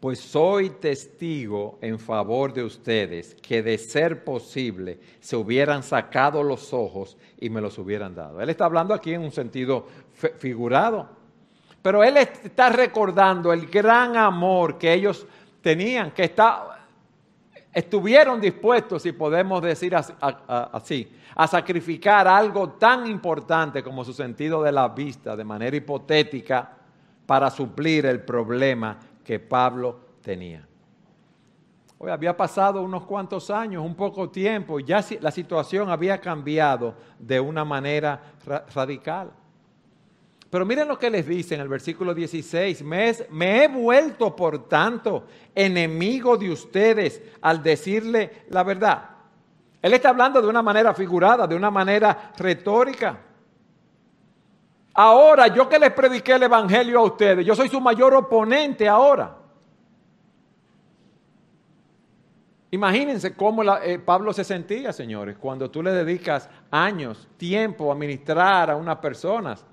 pues 0.00 0.20
soy 0.20 0.70
testigo 0.70 1.78
en 1.82 1.98
favor 1.98 2.52
de 2.54 2.62
ustedes 2.62 3.34
que 3.34 3.62
de 3.62 3.76
ser 3.76 4.24
posible 4.24 5.00
se 5.20 5.36
hubieran 5.36 5.82
sacado 5.82 6.42
los 6.42 6.72
ojos 6.72 7.18
y 7.38 7.50
me 7.50 7.60
los 7.60 7.76
hubieran 7.78 8.14
dado. 8.14 8.40
Él 8.40 8.48
está 8.48 8.66
hablando 8.66 8.94
aquí 8.94 9.12
en 9.12 9.22
un 9.22 9.32
sentido 9.32 9.86
figurado, 10.38 11.10
pero 11.86 12.02
él 12.02 12.16
está 12.16 12.68
recordando 12.68 13.52
el 13.52 13.68
gran 13.68 14.16
amor 14.16 14.76
que 14.76 14.92
ellos 14.92 15.24
tenían, 15.62 16.10
que 16.10 16.34
estuvieron 17.72 18.40
dispuestos, 18.40 19.04
si 19.04 19.12
podemos 19.12 19.62
decir 19.62 19.94
así, 19.94 21.08
a 21.36 21.46
sacrificar 21.46 22.26
algo 22.26 22.70
tan 22.70 23.06
importante 23.06 23.84
como 23.84 24.04
su 24.04 24.12
sentido 24.12 24.64
de 24.64 24.72
la 24.72 24.88
vista 24.88 25.36
de 25.36 25.44
manera 25.44 25.76
hipotética 25.76 26.72
para 27.24 27.50
suplir 27.50 28.06
el 28.06 28.20
problema 28.20 28.98
que 29.22 29.38
Pablo 29.38 30.00
tenía. 30.20 30.66
Hoy 31.98 32.10
había 32.10 32.36
pasado 32.36 32.82
unos 32.82 33.04
cuantos 33.04 33.48
años, 33.48 33.84
un 33.84 33.94
poco 33.94 34.28
tiempo, 34.28 34.80
ya 34.80 35.04
la 35.20 35.30
situación 35.30 35.88
había 35.88 36.20
cambiado 36.20 36.96
de 37.16 37.38
una 37.38 37.64
manera 37.64 38.20
radical. 38.74 39.30
Pero 40.50 40.64
miren 40.64 40.86
lo 40.86 40.98
que 40.98 41.10
les 41.10 41.26
dice 41.26 41.54
en 41.54 41.60
el 41.60 41.68
versículo 41.68 42.14
16, 42.14 42.82
me, 42.82 43.64
he 43.64 43.68
vuelto 43.68 44.34
por 44.36 44.68
tanto 44.68 45.26
enemigo 45.54 46.36
de 46.36 46.50
ustedes 46.52 47.20
al 47.40 47.62
decirle 47.62 48.44
la 48.50 48.62
verdad. 48.62 49.10
Él 49.82 49.92
está 49.92 50.10
hablando 50.10 50.40
de 50.40 50.48
una 50.48 50.62
manera 50.62 50.94
figurada, 50.94 51.46
de 51.46 51.56
una 51.56 51.70
manera 51.70 52.32
retórica. 52.36 53.18
Ahora, 54.94 55.48
yo 55.48 55.68
que 55.68 55.78
les 55.78 55.92
prediqué 55.92 56.32
el 56.32 56.44
Evangelio 56.44 57.00
a 57.00 57.02
ustedes, 57.02 57.44
yo 57.44 57.54
soy 57.54 57.68
su 57.68 57.80
mayor 57.80 58.14
oponente 58.14 58.88
ahora. 58.88 59.36
Imagínense 62.70 63.34
cómo 63.34 63.62
eh, 63.62 63.98
Pablo 63.98 64.32
se 64.32 64.44
sentía, 64.44 64.92
señores, 64.92 65.36
cuando 65.38 65.70
tú 65.70 65.82
le 65.82 65.92
dedicas 65.92 66.48
años, 66.70 67.28
tiempo 67.36 67.90
a 67.92 67.94
ministrar 67.94 68.70
a 68.70 68.76
unas 68.76 68.96
personas, 68.96 69.64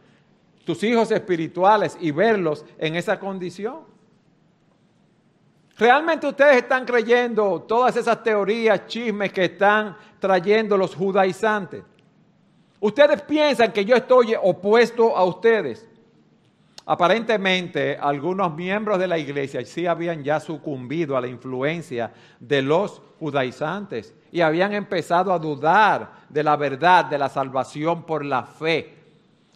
tus 0.63 0.83
hijos 0.83 1.11
espirituales 1.11 1.97
y 1.99 2.11
verlos 2.11 2.65
en 2.77 2.95
esa 2.95 3.19
condición. 3.19 3.81
¿Realmente 5.77 6.27
ustedes 6.27 6.57
están 6.57 6.85
creyendo 6.85 7.61
todas 7.67 7.95
esas 7.95 8.21
teorías, 8.21 8.85
chismes 8.85 9.33
que 9.33 9.45
están 9.45 9.97
trayendo 10.19 10.77
los 10.77 10.95
judaizantes? 10.95 11.83
Ustedes 12.79 13.21
piensan 13.23 13.71
que 13.71 13.83
yo 13.83 13.95
estoy 13.95 14.35
opuesto 14.41 15.17
a 15.17 15.23
ustedes. 15.23 15.87
Aparentemente, 16.85 17.97
algunos 17.97 18.53
miembros 18.53 18.99
de 18.99 19.07
la 19.07 19.17
iglesia 19.17 19.65
sí 19.65 19.87
habían 19.87 20.21
ya 20.21 20.39
sucumbido 20.41 21.15
a 21.15 21.21
la 21.21 21.27
influencia 21.27 22.11
de 22.39 22.61
los 22.61 23.01
judaizantes 23.19 24.13
y 24.33 24.41
habían 24.41 24.73
empezado 24.73 25.31
a 25.31 25.39
dudar 25.39 26.11
de 26.27 26.43
la 26.43 26.57
verdad 26.57 27.05
de 27.05 27.17
la 27.17 27.29
salvación 27.29 28.03
por 28.03 28.25
la 28.25 28.43
fe, 28.43 29.02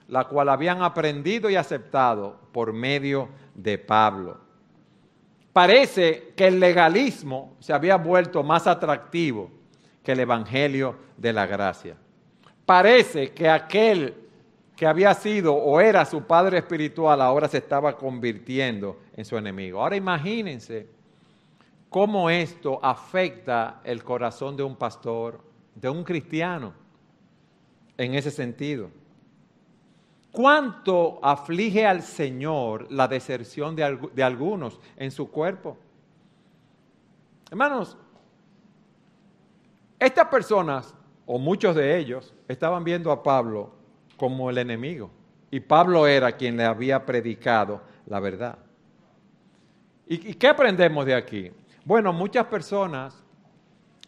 la 0.07 0.25
cual 0.25 0.49
habían 0.49 0.81
aprendido 0.81 1.49
y 1.49 1.55
aceptado 1.55 2.39
por 2.51 2.73
medio 2.73 3.29
de 3.53 3.77
Pablo. 3.77 4.37
Parece 5.51 6.33
que 6.35 6.47
el 6.47 6.59
legalismo 6.59 7.55
se 7.59 7.73
había 7.73 7.97
vuelto 7.97 8.43
más 8.43 8.67
atractivo 8.67 9.49
que 10.03 10.11
el 10.11 10.19
evangelio 10.19 10.95
de 11.17 11.33
la 11.33 11.45
gracia. 11.45 11.97
Parece 12.65 13.31
que 13.31 13.49
aquel 13.49 14.13
que 14.75 14.85
había 14.85 15.13
sido 15.15 15.55
o 15.55 15.81
era 15.81 16.05
su 16.05 16.21
padre 16.23 16.59
espiritual, 16.59 17.19
ahora 17.19 17.47
se 17.47 17.57
estaba 17.57 17.97
convirtiendo 17.97 18.99
en 19.15 19.25
su 19.25 19.35
enemigo. 19.35 19.81
Ahora 19.81 19.95
imagínense 19.95 20.87
cómo 21.89 22.29
esto 22.29 22.79
afecta 22.83 23.81
el 23.83 24.03
corazón 24.03 24.55
de 24.55 24.61
un 24.61 24.75
pastor, 24.75 25.41
de 25.73 25.89
un 25.89 26.03
cristiano, 26.03 26.73
en 27.97 28.13
ese 28.13 28.29
sentido. 28.29 28.91
¿Cuánto 30.37 31.17
aflige 31.23 31.83
al 31.87 32.03
Señor 32.03 32.91
la 32.91 33.07
deserción 33.07 33.75
de, 33.75 34.23
algunos 34.23 34.79
en 34.95 35.09
su 35.09 35.31
cuerpo? 35.31 35.75
Hermanos, 37.49 37.97
estas 39.97 40.27
personas, 40.27 40.93
o 41.25 41.39
muchos 41.39 41.75
de 41.75 41.97
ellos, 41.97 42.35
estaban 42.47 42.83
viendo 42.83 43.11
a 43.11 43.23
Pablo 43.23 43.71
como 44.15 44.51
el 44.51 44.59
enemigo. 44.59 45.09
Y 45.49 45.59
Pablo 45.59 46.05
era 46.05 46.31
quien 46.33 46.55
le 46.55 46.65
había 46.65 47.03
predicado 47.03 47.81
la 48.05 48.19
verdad. 48.19 48.59
¿Y, 50.05 50.35
qué 50.35 50.49
aprendemos 50.49 51.03
de 51.07 51.15
aquí? 51.15 51.51
Bueno, 51.83 52.13
muchas 52.13 52.45
personas 52.45 53.23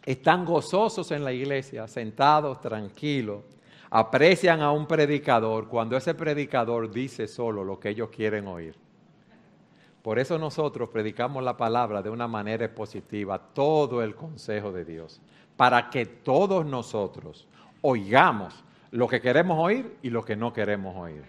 están 0.06 0.44
gozosos 0.44 1.10
en 1.10 1.24
la 1.24 1.32
iglesia, 1.32 1.88
sentados, 1.88 2.60
tranquilos, 2.60 3.42
aprecian 3.90 4.62
a 4.62 4.70
un 4.70 4.86
predicador 4.86 5.66
cuando 5.68 5.96
ese 5.96 6.14
predicador 6.14 6.90
dice 6.90 7.26
solo 7.26 7.64
lo 7.64 7.80
que 7.80 7.90
ellos 7.90 8.08
quieren 8.10 8.46
oír. 8.46 8.76
Por 10.02 10.18
eso 10.18 10.38
nosotros 10.38 10.88
predicamos 10.88 11.42
la 11.42 11.56
palabra 11.56 12.00
de 12.00 12.08
una 12.08 12.26
manera 12.26 12.64
expositiva, 12.64 13.38
todo 13.38 14.02
el 14.02 14.14
consejo 14.14 14.72
de 14.72 14.84
Dios, 14.84 15.20
para 15.56 15.90
que 15.90 16.06
todos 16.06 16.64
nosotros 16.64 17.46
oigamos 17.82 18.64
lo 18.92 19.08
que 19.08 19.20
queremos 19.20 19.58
oír 19.58 19.96
y 20.02 20.10
lo 20.10 20.24
que 20.24 20.36
no 20.36 20.52
queremos 20.52 20.96
oír. 20.96 21.22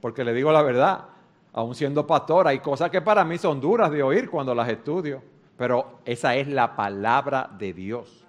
Porque 0.00 0.24
le 0.24 0.34
digo 0.34 0.50
la 0.50 0.62
verdad, 0.62 1.04
aún 1.52 1.74
siendo 1.74 2.06
pastor, 2.06 2.48
hay 2.48 2.58
cosas 2.58 2.90
que 2.90 3.00
para 3.00 3.24
mí 3.24 3.38
son 3.38 3.60
duras 3.60 3.90
de 3.90 4.02
oír 4.02 4.28
cuando 4.28 4.54
las 4.54 4.68
estudio, 4.68 5.22
pero 5.56 6.00
esa 6.04 6.34
es 6.34 6.48
la 6.48 6.74
palabra 6.74 7.48
de 7.58 7.72
Dios. 7.72 8.25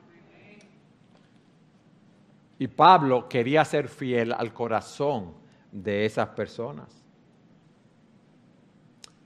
Y 2.60 2.68
Pablo 2.68 3.28
quería 3.30 3.64
ser 3.66 3.88
fiel 3.88 4.34
al 4.34 4.54
corazón 4.54 5.34
de 5.72 6.06
esas 6.06 6.30
personas. 6.30 7.04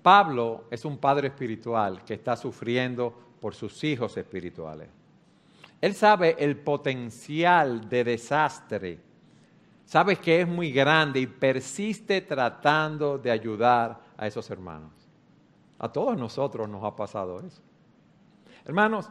Pablo 0.02 0.66
es 0.72 0.84
un 0.84 0.98
padre 0.98 1.28
espiritual 1.28 2.04
que 2.04 2.16
está 2.16 2.36
sufriendo 2.36 3.14
por 3.40 3.54
sus 3.54 3.84
hijos 3.84 4.18
espirituales. 4.18 4.90
Él 5.80 5.94
sabe 5.94 6.36
el 6.40 6.58
potencial 6.58 7.88
de 7.88 8.04
desastre 8.04 9.12
sabes 9.92 10.20
que 10.20 10.40
es 10.40 10.48
muy 10.48 10.72
grande 10.72 11.20
y 11.20 11.28
persiste 11.28 12.22
tratando 12.22 13.18
de 13.18 13.30
ayudar 13.30 14.00
a 14.16 14.26
esos 14.26 14.50
hermanos. 14.50 14.94
A 15.78 15.92
todos 15.92 16.18
nosotros 16.18 16.70
nos 16.70 16.82
ha 16.86 16.96
pasado 16.96 17.42
eso. 17.42 17.62
Hermanos, 18.64 19.10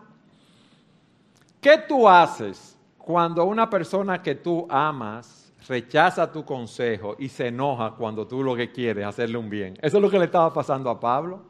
¿qué 1.60 1.76
tú 1.86 2.08
haces 2.08 2.78
cuando 3.04 3.44
una 3.44 3.68
persona 3.68 4.22
que 4.22 4.36
tú 4.36 4.66
amas 4.68 5.52
rechaza 5.68 6.30
tu 6.30 6.44
consejo 6.44 7.16
y 7.18 7.28
se 7.28 7.48
enoja 7.48 7.92
cuando 7.92 8.26
tú 8.26 8.42
lo 8.42 8.54
que 8.54 8.70
quieres 8.70 9.02
es 9.02 9.08
hacerle 9.08 9.38
un 9.38 9.50
bien? 9.50 9.78
Eso 9.80 9.96
es 9.96 10.02
lo 10.02 10.10
que 10.10 10.18
le 10.18 10.26
estaba 10.26 10.52
pasando 10.52 10.90
a 10.90 10.98
Pablo. 10.98 11.42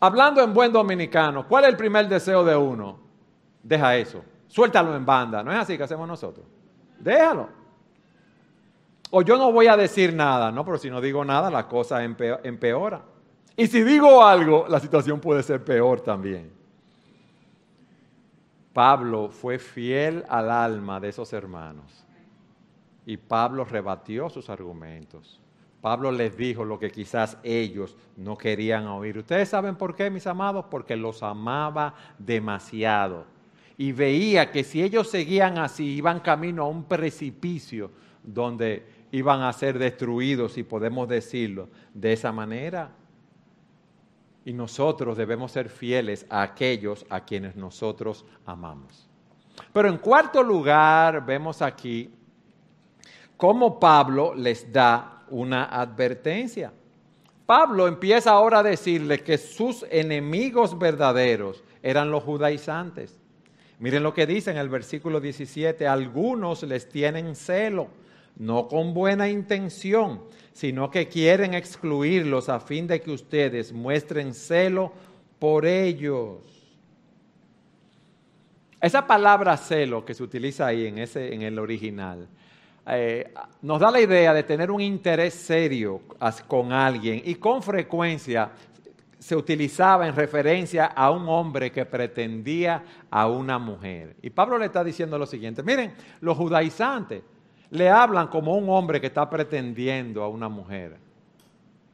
Hablando 0.00 0.42
en 0.42 0.54
buen 0.54 0.72
dominicano, 0.72 1.46
¿cuál 1.46 1.64
es 1.64 1.70
el 1.70 1.76
primer 1.76 2.08
deseo 2.08 2.44
de 2.44 2.56
uno? 2.56 2.98
Deja 3.62 3.96
eso, 3.96 4.22
suéltalo 4.48 4.96
en 4.96 5.04
banda, 5.04 5.42
¿no 5.42 5.52
es 5.52 5.58
así 5.58 5.76
que 5.76 5.82
hacemos 5.82 6.08
nosotros? 6.08 6.46
déjalo. 7.00 7.48
O 9.10 9.22
yo 9.22 9.36
no 9.36 9.50
voy 9.50 9.66
a 9.66 9.76
decir 9.76 10.14
nada, 10.14 10.52
¿no? 10.52 10.64
Pero 10.64 10.78
si 10.78 10.88
no 10.88 11.00
digo 11.00 11.24
nada, 11.24 11.50
la 11.50 11.66
cosa 11.66 12.04
empeora. 12.04 13.02
Y 13.56 13.66
si 13.66 13.82
digo 13.82 14.24
algo, 14.24 14.66
la 14.68 14.78
situación 14.78 15.18
puede 15.20 15.42
ser 15.42 15.64
peor 15.64 16.00
también. 16.00 16.59
Pablo 18.72 19.30
fue 19.30 19.58
fiel 19.58 20.24
al 20.28 20.50
alma 20.50 21.00
de 21.00 21.08
esos 21.08 21.32
hermanos. 21.32 22.06
Y 23.06 23.16
Pablo 23.16 23.64
rebatió 23.64 24.28
sus 24.30 24.48
argumentos. 24.50 25.40
Pablo 25.80 26.12
les 26.12 26.36
dijo 26.36 26.64
lo 26.64 26.78
que 26.78 26.90
quizás 26.90 27.38
ellos 27.42 27.96
no 28.16 28.36
querían 28.36 28.86
oír. 28.86 29.18
¿Ustedes 29.18 29.48
saben 29.48 29.76
por 29.76 29.94
qué, 29.96 30.10
mis 30.10 30.26
amados? 30.26 30.66
Porque 30.70 30.94
los 30.94 31.22
amaba 31.22 31.94
demasiado 32.18 33.24
y 33.80 33.92
veía 33.92 34.50
que 34.52 34.62
si 34.62 34.82
ellos 34.82 35.08
seguían 35.08 35.56
así, 35.56 35.86
iban 35.94 36.20
camino 36.20 36.64
a 36.64 36.68
un 36.68 36.84
precipicio 36.84 37.90
donde 38.22 38.84
iban 39.10 39.40
a 39.40 39.50
ser 39.54 39.78
destruidos, 39.78 40.52
si 40.52 40.64
podemos 40.64 41.08
decirlo 41.08 41.70
de 41.94 42.12
esa 42.12 42.30
manera. 42.30 42.90
Y 44.44 44.52
nosotros 44.52 45.16
debemos 45.16 45.52
ser 45.52 45.68
fieles 45.68 46.26
a 46.30 46.42
aquellos 46.42 47.04
a 47.10 47.24
quienes 47.24 47.56
nosotros 47.56 48.24
amamos. 48.46 49.08
Pero 49.72 49.88
en 49.88 49.98
cuarto 49.98 50.42
lugar, 50.42 51.24
vemos 51.24 51.60
aquí 51.62 52.10
cómo 53.36 53.78
Pablo 53.78 54.34
les 54.34 54.72
da 54.72 55.24
una 55.28 55.64
advertencia. 55.64 56.72
Pablo 57.46 57.88
empieza 57.88 58.30
ahora 58.30 58.60
a 58.60 58.62
decirle 58.62 59.22
que 59.22 59.36
sus 59.36 59.84
enemigos 59.90 60.78
verdaderos 60.78 61.64
eran 61.82 62.10
los 62.10 62.22
judaizantes. 62.22 63.18
Miren 63.80 64.02
lo 64.02 64.14
que 64.14 64.26
dice 64.26 64.50
en 64.50 64.58
el 64.58 64.68
versículo 64.68 65.20
17, 65.20 65.86
algunos 65.88 66.62
les 66.62 66.88
tienen 66.88 67.34
celo, 67.34 67.88
no 68.36 68.68
con 68.68 68.94
buena 68.94 69.28
intención, 69.28 70.22
sino 70.52 70.90
que 70.90 71.08
quieren 71.08 71.54
excluirlos 71.54 72.48
a 72.48 72.60
fin 72.60 72.86
de 72.86 73.00
que 73.00 73.10
ustedes 73.10 73.72
muestren 73.72 74.34
celo 74.34 74.92
por 75.38 75.66
ellos. 75.66 76.38
Esa 78.80 79.06
palabra 79.06 79.56
celo 79.56 80.04
que 80.04 80.14
se 80.14 80.22
utiliza 80.22 80.66
ahí 80.66 80.86
en, 80.86 80.98
ese, 80.98 81.34
en 81.34 81.42
el 81.42 81.58
original 81.58 82.28
eh, 82.86 83.32
nos 83.62 83.78
da 83.78 83.90
la 83.90 84.00
idea 84.00 84.32
de 84.32 84.42
tener 84.42 84.70
un 84.70 84.80
interés 84.80 85.34
serio 85.34 86.00
con 86.48 86.72
alguien 86.72 87.22
y 87.24 87.34
con 87.36 87.62
frecuencia 87.62 88.50
se 89.18 89.36
utilizaba 89.36 90.08
en 90.08 90.16
referencia 90.16 90.86
a 90.86 91.10
un 91.10 91.28
hombre 91.28 91.70
que 91.70 91.84
pretendía 91.84 92.82
a 93.10 93.28
una 93.28 93.58
mujer. 93.58 94.16
Y 94.22 94.30
Pablo 94.30 94.58
le 94.58 94.66
está 94.66 94.82
diciendo 94.82 95.18
lo 95.18 95.26
siguiente, 95.26 95.62
miren, 95.62 95.92
los 96.20 96.36
judaizantes 96.38 97.22
le 97.70 97.88
hablan 97.88 98.28
como 98.28 98.56
un 98.56 98.68
hombre 98.68 99.00
que 99.00 99.06
está 99.06 99.28
pretendiendo 99.28 100.22
a 100.22 100.28
una 100.28 100.48
mujer. 100.48 100.98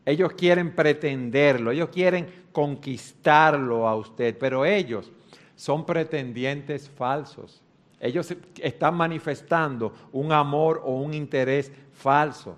Ellos 0.05 0.33
quieren 0.33 0.75
pretenderlo, 0.75 1.71
ellos 1.71 1.89
quieren 1.91 2.47
conquistarlo 2.53 3.89
a 3.89 3.97
usted, 3.97 4.37
pero 4.39 4.65
ellos 4.65 5.11
son 5.55 5.85
pretendientes 5.85 6.89
falsos. 6.89 7.63
Ellos 7.99 8.35
están 8.63 8.95
manifestando 8.95 9.93
un 10.13 10.33
amor 10.33 10.83
o 10.85 10.93
un 10.93 11.13
interés 11.15 11.73
falso. 11.93 12.57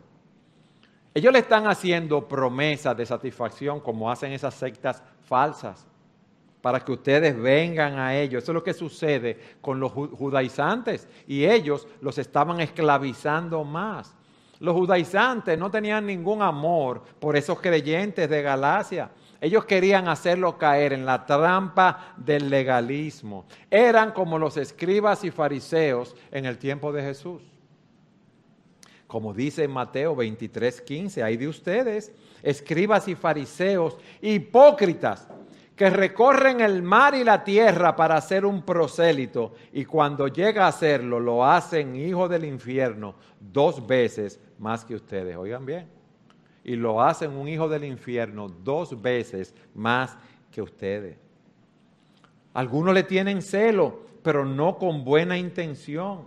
Ellos 1.14 1.32
le 1.32 1.38
están 1.38 1.66
haciendo 1.66 2.28
promesas 2.28 2.96
de 2.96 3.06
satisfacción 3.06 3.80
como 3.80 4.10
hacen 4.10 4.32
esas 4.32 4.54
sectas 4.54 5.02
falsas 5.24 5.86
para 6.60 6.80
que 6.80 6.92
ustedes 6.92 7.40
vengan 7.40 7.98
a 7.98 8.16
ellos. 8.16 8.42
Eso 8.42 8.52
es 8.52 8.54
lo 8.54 8.64
que 8.64 8.74
sucede 8.74 9.38
con 9.60 9.78
los 9.80 9.92
judaizantes 9.92 11.08
y 11.26 11.44
ellos 11.44 11.86
los 12.00 12.18
estaban 12.18 12.60
esclavizando 12.60 13.64
más. 13.64 14.14
Los 14.60 14.74
judaizantes 14.74 15.56
no 15.56 15.70
tenían 15.70 16.06
ningún 16.06 16.42
amor 16.42 17.02
por 17.20 17.36
esos 17.36 17.60
creyentes 17.60 18.28
de 18.28 18.42
Galacia. 18.42 19.10
Ellos 19.40 19.64
querían 19.64 20.08
hacerlo 20.08 20.58
caer 20.58 20.92
en 20.92 21.06
la 21.06 21.24
trampa 21.24 22.14
del 22.16 22.50
legalismo. 22.50 23.46
Eran 23.70 24.10
como 24.10 24.36
los 24.36 24.56
escribas 24.56 25.22
y 25.22 25.30
fariseos 25.30 26.16
en 26.32 26.44
el 26.44 26.58
tiempo 26.58 26.92
de 26.92 27.02
Jesús. 27.02 27.42
Como 29.06 29.32
dice 29.32 29.68
Mateo 29.68 30.14
23, 30.16 30.80
15, 30.82 31.22
hay 31.22 31.36
de 31.36 31.48
ustedes, 31.48 32.12
escribas 32.42 33.06
y 33.08 33.14
fariseos, 33.14 33.96
hipócritas, 34.20 35.28
que 35.78 35.90
recorren 35.90 36.60
el 36.60 36.82
mar 36.82 37.14
y 37.14 37.22
la 37.22 37.44
tierra 37.44 37.94
para 37.94 38.16
hacer 38.16 38.44
un 38.44 38.62
prosélito 38.62 39.54
y 39.72 39.84
cuando 39.84 40.26
llega 40.26 40.64
a 40.64 40.68
hacerlo 40.68 41.20
lo 41.20 41.44
hacen 41.44 41.94
hijo 41.94 42.28
del 42.28 42.44
infierno 42.44 43.14
dos 43.38 43.86
veces 43.86 44.40
más 44.58 44.84
que 44.84 44.96
ustedes. 44.96 45.36
Oigan 45.36 45.64
bien. 45.64 45.86
Y 46.64 46.74
lo 46.74 47.00
hacen 47.00 47.30
un 47.30 47.46
hijo 47.46 47.68
del 47.68 47.84
infierno 47.84 48.48
dos 48.48 49.00
veces 49.00 49.54
más 49.72 50.18
que 50.50 50.60
ustedes. 50.60 51.16
Algunos 52.54 52.92
le 52.92 53.04
tienen 53.04 53.40
celo, 53.40 54.00
pero 54.24 54.44
no 54.44 54.78
con 54.78 55.04
buena 55.04 55.38
intención. 55.38 56.22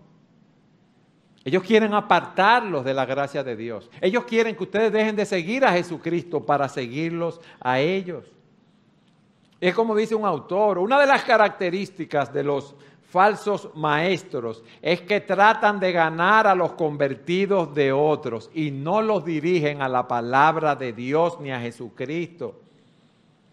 Ellos 1.43 1.63
quieren 1.63 1.93
apartarlos 1.93 2.85
de 2.85 2.93
la 2.93 3.05
gracia 3.05 3.43
de 3.43 3.57
Dios. 3.57 3.91
Ellos 3.99 4.23
quieren 4.23 4.55
que 4.55 4.63
ustedes 4.63 4.93
dejen 4.93 5.17
de 5.17 5.25
seguir 5.25 5.65
a 5.65 5.73
Jesucristo 5.73 6.45
para 6.45 6.69
seguirlos 6.69 7.41
a 7.59 7.81
ellos. 7.81 8.31
Es 9.62 9.76
como 9.76 9.95
dice 9.95 10.15
un 10.15 10.26
autor, 10.26 10.80
una 10.80 11.00
de 11.00 11.06
las 11.06 11.24
características 11.24 12.34
de 12.34 12.43
los 12.43 12.76
falsos 13.12 13.69
maestros 13.76 14.63
es 14.82 15.02
que 15.02 15.21
tratan 15.21 15.80
de 15.80 15.91
ganar 15.91 16.47
a 16.47 16.56
los 16.56 16.71
convertidos 16.74 17.71
de 17.76 17.91
otros 17.91 18.50
y 18.56 18.71
no 18.71 19.04
los 19.04 19.24
dirigen 19.24 19.84
a 19.84 19.88
la 19.88 20.08
palabra 20.08 20.76
de 20.76 20.93
Dios 20.93 21.39
ni 21.39 21.52
a 21.52 21.60
Jesucristo. 21.60 22.60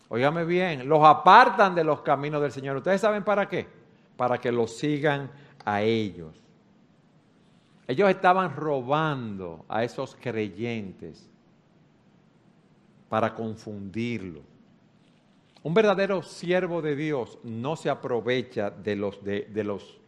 Óigame 0.08 0.46
bien, 0.46 0.88
los 0.88 1.04
apartan 1.04 1.74
de 1.74 1.84
los 1.84 2.00
caminos 2.00 2.40
del 2.40 2.52
Señor. 2.52 2.78
¿Ustedes 2.78 3.02
saben 3.02 3.22
para 3.22 3.46
qué? 3.46 3.66
Para 4.16 4.38
que 4.38 4.50
los 4.50 4.74
sigan 4.78 5.30
a 5.62 5.82
ellos. 5.82 6.34
Ellos 7.86 8.08
estaban 8.08 8.56
robando 8.56 9.66
a 9.68 9.84
esos 9.84 10.16
creyentes 10.18 11.28
para 13.10 13.34
confundirlos. 13.34 14.57
Un 15.62 15.74
verdadero 15.74 16.22
siervo 16.22 16.80
de 16.80 16.94
Dios 16.94 17.38
no 17.42 17.76
se 17.76 17.90
aprovecha 17.90 18.70
de, 18.70 18.94
los, 18.94 19.22
de, 19.24 19.48
los, 19.64 19.98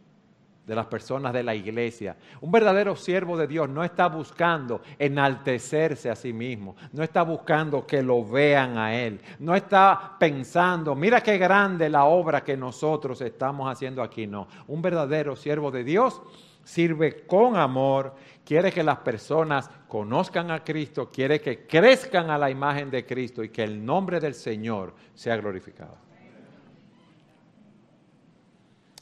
de 0.65 0.75
las 0.75 0.85
personas 0.85 1.33
de 1.33 1.43
la 1.43 1.53
iglesia. 1.53 2.15
Un 2.39 2.51
verdadero 2.51 2.95
siervo 2.95 3.37
de 3.37 3.47
Dios 3.47 3.67
no 3.67 3.83
está 3.83 4.07
buscando 4.07 4.81
enaltecerse 4.97 6.09
a 6.09 6.15
sí 6.15 6.31
mismo, 6.31 6.75
no 6.93 7.03
está 7.03 7.23
buscando 7.23 7.85
que 7.85 8.01
lo 8.01 8.25
vean 8.25 8.77
a 8.77 8.95
Él, 8.95 9.19
no 9.39 9.53
está 9.53 10.15
pensando, 10.17 10.95
mira 10.95 11.21
qué 11.21 11.37
grande 11.37 11.89
la 11.89 12.05
obra 12.05 12.43
que 12.43 12.55
nosotros 12.55 13.19
estamos 13.21 13.69
haciendo 13.69 14.01
aquí. 14.01 14.27
No, 14.27 14.47
un 14.67 14.81
verdadero 14.81 15.35
siervo 15.35 15.69
de 15.69 15.83
Dios 15.83 16.21
sirve 16.63 17.25
con 17.25 17.57
amor, 17.57 18.15
quiere 18.45 18.71
que 18.71 18.83
las 18.83 18.99
personas 18.99 19.69
conozcan 19.87 20.51
a 20.51 20.63
Cristo, 20.63 21.09
quiere 21.11 21.41
que 21.41 21.65
crezcan 21.67 22.29
a 22.29 22.37
la 22.37 22.49
imagen 22.49 22.89
de 22.89 23.05
Cristo 23.05 23.43
y 23.43 23.49
que 23.49 23.63
el 23.63 23.83
nombre 23.83 24.19
del 24.19 24.33
Señor 24.33 24.93
sea 25.13 25.37
glorificado. 25.37 25.97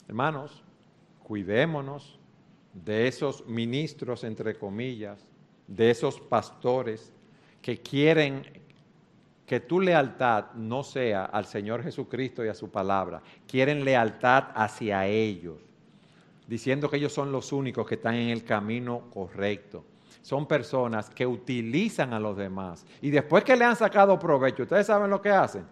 Hermanos, 0.07 0.63
cuidémonos 1.23 2.19
de 2.73 3.07
esos 3.07 3.45
ministros, 3.47 4.23
entre 4.23 4.57
comillas, 4.57 5.27
de 5.67 5.91
esos 5.91 6.19
pastores 6.19 7.13
que 7.61 7.79
quieren 7.79 8.43
que 9.45 9.59
tu 9.59 9.81
lealtad 9.81 10.51
no 10.53 10.83
sea 10.83 11.25
al 11.25 11.45
Señor 11.45 11.83
Jesucristo 11.83 12.45
y 12.45 12.49
a 12.49 12.53
su 12.53 12.69
palabra, 12.69 13.21
quieren 13.47 13.83
lealtad 13.83 14.49
hacia 14.53 15.07
ellos 15.07 15.68
diciendo 16.49 16.89
que 16.89 16.97
ellos 16.97 17.13
son 17.13 17.31
los 17.31 17.53
únicos 17.53 17.85
que 17.85 17.93
están 17.95 18.15
en 18.15 18.29
el 18.29 18.43
camino 18.43 19.03
correcto. 19.11 19.85
Son 20.23 20.47
personas 20.47 21.07
que 21.11 21.25
utilizan 21.25 22.11
a 22.11 22.19
los 22.19 22.35
demás. 22.35 22.87
Y 23.01 23.11
después 23.11 23.43
que 23.43 23.55
le 23.55 23.65
han 23.65 23.75
sacado 23.75 24.17
provecho, 24.17 24.63
¿ustedes 24.63 24.87
saben 24.87 25.11
lo 25.11 25.21
que 25.21 25.29
hacen? 25.29 25.63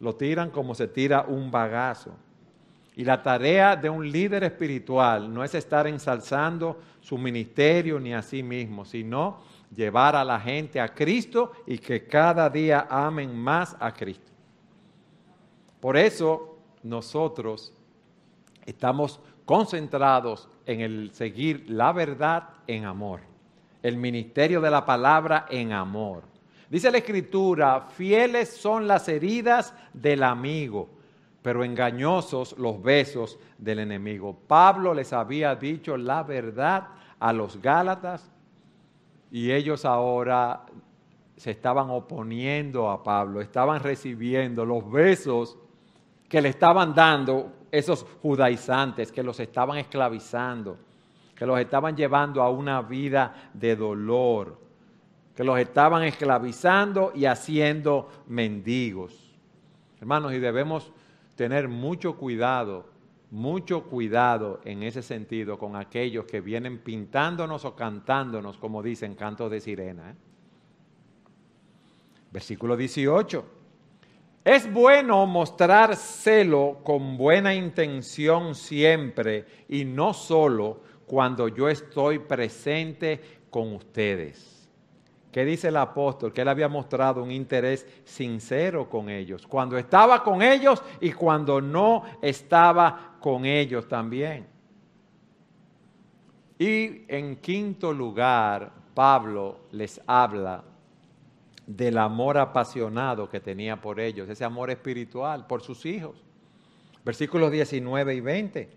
Lo 0.00 0.14
tiran 0.14 0.50
como 0.50 0.74
se 0.74 0.86
tira 0.86 1.22
un 1.22 1.50
bagazo. 1.50 2.14
Y 2.94 3.04
la 3.04 3.22
tarea 3.22 3.74
de 3.74 3.88
un 3.88 4.10
líder 4.10 4.44
espiritual 4.44 5.32
no 5.32 5.42
es 5.42 5.54
estar 5.54 5.86
ensalzando 5.86 6.78
su 7.00 7.16
ministerio 7.16 7.98
ni 7.98 8.12
a 8.12 8.20
sí 8.20 8.42
mismo, 8.42 8.84
sino 8.84 9.38
llevar 9.74 10.14
a 10.14 10.24
la 10.24 10.38
gente 10.38 10.78
a 10.78 10.94
Cristo 10.94 11.52
y 11.66 11.78
que 11.78 12.06
cada 12.06 12.50
día 12.50 12.86
amen 12.90 13.34
más 13.34 13.74
a 13.80 13.94
Cristo. 13.94 14.30
Por 15.80 15.96
eso 15.96 16.58
nosotros 16.82 17.72
estamos 18.66 19.20
concentrados 19.44 20.48
en 20.66 20.80
el 20.80 21.10
seguir 21.12 21.64
la 21.68 21.92
verdad 21.92 22.50
en 22.66 22.84
amor, 22.84 23.20
el 23.82 23.96
ministerio 23.96 24.60
de 24.60 24.70
la 24.70 24.84
palabra 24.84 25.46
en 25.50 25.72
amor. 25.72 26.22
Dice 26.68 26.90
la 26.90 26.98
escritura, 26.98 27.80
fieles 27.80 28.56
son 28.56 28.86
las 28.86 29.08
heridas 29.08 29.74
del 29.92 30.22
amigo, 30.22 30.88
pero 31.42 31.64
engañosos 31.64 32.56
los 32.58 32.80
besos 32.80 33.38
del 33.58 33.80
enemigo. 33.80 34.38
Pablo 34.46 34.94
les 34.94 35.12
había 35.12 35.56
dicho 35.56 35.96
la 35.96 36.22
verdad 36.22 36.88
a 37.18 37.32
los 37.32 37.60
Gálatas 37.60 38.30
y 39.32 39.50
ellos 39.50 39.84
ahora 39.84 40.64
se 41.36 41.50
estaban 41.50 41.90
oponiendo 41.90 42.90
a 42.90 43.02
Pablo, 43.02 43.40
estaban 43.40 43.80
recibiendo 43.82 44.64
los 44.64 44.88
besos 44.90 45.56
que 46.28 46.40
le 46.40 46.50
estaban 46.50 46.94
dando 46.94 47.50
esos 47.70 48.04
judaizantes 48.22 49.12
que 49.12 49.22
los 49.22 49.38
estaban 49.40 49.78
esclavizando, 49.78 50.78
que 51.34 51.46
los 51.46 51.58
estaban 51.58 51.96
llevando 51.96 52.42
a 52.42 52.50
una 52.50 52.82
vida 52.82 53.50
de 53.54 53.76
dolor, 53.76 54.58
que 55.34 55.44
los 55.44 55.58
estaban 55.58 56.02
esclavizando 56.02 57.12
y 57.14 57.24
haciendo 57.24 58.10
mendigos. 58.26 59.34
Hermanos, 60.00 60.32
y 60.32 60.38
debemos 60.38 60.92
tener 61.36 61.68
mucho 61.68 62.16
cuidado, 62.16 62.86
mucho 63.30 63.84
cuidado 63.84 64.60
en 64.64 64.82
ese 64.82 65.02
sentido 65.02 65.58
con 65.58 65.76
aquellos 65.76 66.24
que 66.26 66.40
vienen 66.40 66.78
pintándonos 66.78 67.64
o 67.64 67.76
cantándonos, 67.76 68.58
como 68.58 68.82
dicen, 68.82 69.14
cantos 69.14 69.50
de 69.50 69.60
sirena. 69.60 70.10
¿eh? 70.10 70.14
Versículo 72.32 72.76
18. 72.76 73.59
Es 74.44 74.72
bueno 74.72 75.26
mostrar 75.26 75.94
celo 75.96 76.78
con 76.82 77.18
buena 77.18 77.54
intención 77.54 78.54
siempre 78.54 79.44
y 79.68 79.84
no 79.84 80.14
solo 80.14 80.80
cuando 81.06 81.48
yo 81.48 81.68
estoy 81.68 82.20
presente 82.20 83.20
con 83.50 83.74
ustedes. 83.74 84.70
¿Qué 85.30 85.44
dice 85.44 85.68
el 85.68 85.76
apóstol? 85.76 86.32
Que 86.32 86.40
él 86.40 86.48
había 86.48 86.68
mostrado 86.68 87.22
un 87.22 87.30
interés 87.30 87.86
sincero 88.04 88.88
con 88.88 89.10
ellos, 89.10 89.46
cuando 89.46 89.76
estaba 89.76 90.24
con 90.24 90.42
ellos 90.42 90.82
y 91.00 91.12
cuando 91.12 91.60
no 91.60 92.02
estaba 92.22 93.16
con 93.20 93.44
ellos 93.44 93.86
también. 93.86 94.46
Y 96.58 97.04
en 97.08 97.36
quinto 97.36 97.92
lugar, 97.92 98.72
Pablo 98.94 99.60
les 99.70 100.00
habla 100.06 100.64
del 101.76 101.98
amor 101.98 102.36
apasionado 102.36 103.28
que 103.28 103.38
tenía 103.38 103.80
por 103.80 104.00
ellos, 104.00 104.28
ese 104.28 104.44
amor 104.44 104.70
espiritual, 104.70 105.46
por 105.46 105.62
sus 105.62 105.86
hijos. 105.86 106.16
Versículos 107.04 107.52
19 107.52 108.14
y 108.14 108.20
20. 108.20 108.68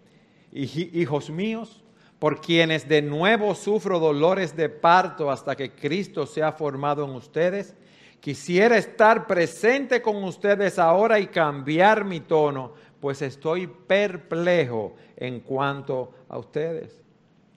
Hijos 0.51 1.31
míos, 1.31 1.83
por 2.19 2.39
quienes 2.39 2.87
de 2.87 3.01
nuevo 3.01 3.55
sufro 3.55 3.99
dolores 3.99 4.55
de 4.55 4.69
parto 4.69 5.31
hasta 5.31 5.55
que 5.55 5.71
Cristo 5.71 6.27
sea 6.27 6.51
formado 6.51 7.03
en 7.05 7.11
ustedes, 7.11 7.75
quisiera 8.19 8.77
estar 8.77 9.25
presente 9.25 10.01
con 10.01 10.23
ustedes 10.23 10.77
ahora 10.77 11.19
y 11.19 11.27
cambiar 11.27 12.05
mi 12.05 12.19
tono, 12.19 12.73
pues 12.99 13.23
estoy 13.23 13.65
perplejo 13.65 14.93
en 15.17 15.39
cuanto 15.39 16.11
a 16.29 16.37
ustedes. 16.37 17.02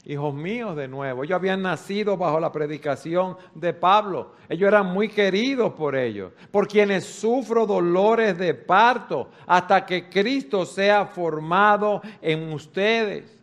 Hijos 0.06 0.32
míos 0.32 0.76
de 0.76 0.86
nuevo. 0.86 1.24
Ellos 1.24 1.36
habían 1.36 1.62
nacido 1.62 2.16
bajo 2.16 2.38
la 2.38 2.52
predicación 2.52 3.36
de 3.54 3.74
Pablo. 3.74 4.32
Ellos 4.48 4.68
eran 4.68 4.86
muy 4.86 5.08
queridos 5.08 5.72
por 5.72 5.96
ellos, 5.96 6.32
por 6.50 6.68
quienes 6.68 7.04
sufro 7.04 7.66
dolores 7.66 8.38
de 8.38 8.54
parto 8.54 9.30
hasta 9.46 9.84
que 9.84 10.08
Cristo 10.08 10.64
sea 10.64 11.06
formado 11.06 12.00
en 12.22 12.52
ustedes. 12.52 13.36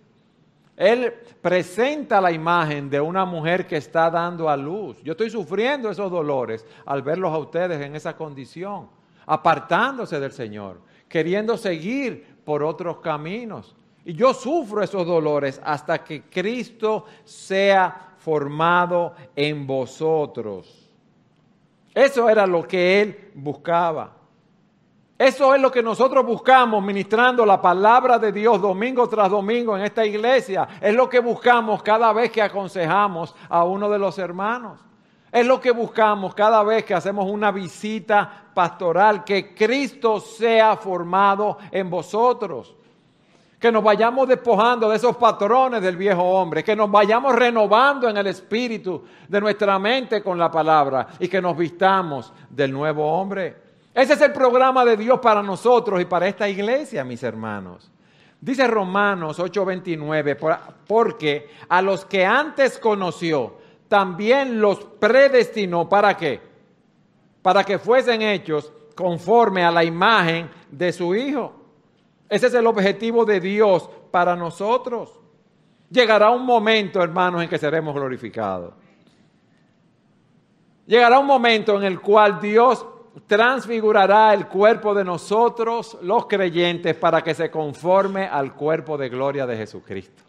Él 0.78 1.14
presenta 1.42 2.22
la 2.22 2.32
imagen 2.32 2.90
de 2.90 3.00
una 3.00 3.26
mujer 3.26 3.68
que 3.68 3.78
está 3.78 4.10
dando 4.10 4.50
a 4.50 4.56
luz. 4.56 5.04
Yo 5.04 5.12
estoy 5.12 5.30
sufriendo 5.30 5.92
esos 5.92 6.10
dolores 6.10 6.66
al 6.86 7.02
verlos 7.04 7.32
a 7.32 7.38
ustedes 7.38 7.82
en 7.82 7.96
esa 7.96 8.16
condición, 8.16 8.88
apartándose 9.26 10.20
del 10.20 10.32
Señor, 10.32 10.80
queriendo 11.10 11.58
seguir 11.58 12.38
por 12.46 12.64
otros 12.64 13.00
caminos. 13.00 13.76
Y 14.06 14.14
yo 14.14 14.34
sufro 14.34 14.84
esos 14.84 15.08
dolores 15.08 15.62
hasta 15.64 16.04
que 16.04 16.24
Cristo 16.24 17.06
sea 17.24 18.14
formado 18.18 19.14
en 19.36 19.66
vosotros. 19.66 20.90
Eso 21.94 22.30
era 22.30 22.46
lo 22.46 22.68
que 22.68 23.02
él 23.02 23.32
buscaba. 23.36 24.12
Eso 25.18 25.56
es 25.56 25.62
lo 25.62 25.72
que 25.72 25.82
nosotros 25.82 26.26
buscamos 26.26 26.84
ministrando 26.84 27.46
la 27.46 27.62
palabra 27.62 28.20
de 28.20 28.32
Dios 28.32 28.62
domingo 28.62 29.08
tras 29.08 29.30
domingo 29.30 29.78
en 29.78 29.84
esta 29.84 30.06
iglesia. 30.06 30.68
Es 30.82 30.94
lo 30.94 31.08
que 31.08 31.20
buscamos 31.20 31.82
cada 31.82 32.12
vez 32.12 32.32
que 32.32 32.42
aconsejamos 32.42 33.34
a 33.48 33.64
uno 33.64 33.90
de 33.90 34.00
los 34.00 34.18
hermanos. 34.18 34.80
Es 35.32 35.46
lo 35.48 35.62
que 35.62 35.72
buscamos 35.72 36.36
cada 36.36 36.62
vez 36.64 36.84
que 36.84 36.94
hacemos 36.94 37.30
una 37.30 37.52
visita 37.52 38.48
pastoral, 38.54 39.24
que 39.24 39.56
Cristo 39.56 40.20
sea 40.20 40.76
formado 40.76 41.58
en 41.72 41.90
vosotros 41.90 42.76
que 43.64 43.72
nos 43.72 43.82
vayamos 43.82 44.28
despojando 44.28 44.90
de 44.90 44.98
esos 44.98 45.16
patrones 45.16 45.82
del 45.82 45.96
viejo 45.96 46.22
hombre, 46.22 46.66
que 46.66 46.76
nos 46.76 46.92
vayamos 46.92 47.34
renovando 47.34 48.10
en 48.10 48.18
el 48.18 48.28
espíritu 48.28 49.06
de 49.26 49.40
nuestra 49.40 49.80
mente 49.80 50.22
con 50.22 50.38
la 50.38 50.52
palabra 50.52 51.08
y 51.18 51.30
que 51.30 51.42
nos 51.42 51.56
vistamos 51.56 52.34
del 52.50 52.74
nuevo 52.74 53.10
hombre. 53.10 53.56
Ese 53.94 54.16
es 54.16 54.22
el 54.22 54.34
programa 54.34 54.84
de 54.84 54.98
Dios 54.98 55.18
para 55.22 55.42
nosotros 55.42 56.02
y 56.02 56.04
para 56.04 56.28
esta 56.28 56.50
iglesia, 56.50 57.06
mis 57.06 57.24
hermanos. 57.24 57.90
Dice 58.42 58.68
Romanos 58.68 59.40
8:29, 59.40 60.36
porque 60.86 61.50
a 61.70 61.82
los 61.82 62.04
que 62.04 62.26
antes 62.26 62.78
conoció, 62.78 63.60
también 63.88 64.60
los 64.60 64.84
predestinó. 64.84 65.88
¿Para 65.88 66.18
qué? 66.18 66.42
Para 67.42 67.64
que 67.64 67.80
fuesen 67.80 68.24
hechos 68.24 68.74
conforme 68.94 69.64
a 69.64 69.72
la 69.72 69.86
imagen 69.86 70.52
de 70.70 70.92
su 70.92 71.16
Hijo 71.16 71.63
ese 72.34 72.48
es 72.48 72.54
el 72.56 72.66
objetivo 72.66 73.26
de 73.26 73.40
Dios 73.40 73.88
para 74.10 74.36
nosotros. 74.36 75.20
Llegará 75.88 76.32
un 76.32 76.44
momento, 76.44 77.04
hermanos, 77.04 77.44
en 77.44 77.48
que 77.48 77.60
seremos 77.60 77.94
glorificados. 77.94 78.74
Llegará 80.88 81.20
un 81.20 81.28
momento 81.28 81.78
en 81.78 81.84
el 81.84 82.02
cual 82.02 82.42
Dios 82.42 82.88
transfigurará 83.28 84.34
el 84.34 84.48
cuerpo 84.48 84.96
de 84.96 85.04
nosotros, 85.04 85.96
los 86.02 86.26
creyentes, 86.26 86.96
para 86.96 87.22
que 87.22 87.36
se 87.36 87.52
conforme 87.52 88.26
al 88.26 88.56
cuerpo 88.56 88.98
de 88.98 89.10
gloria 89.10 89.46
de 89.46 89.56
Jesucristo. 89.56 90.24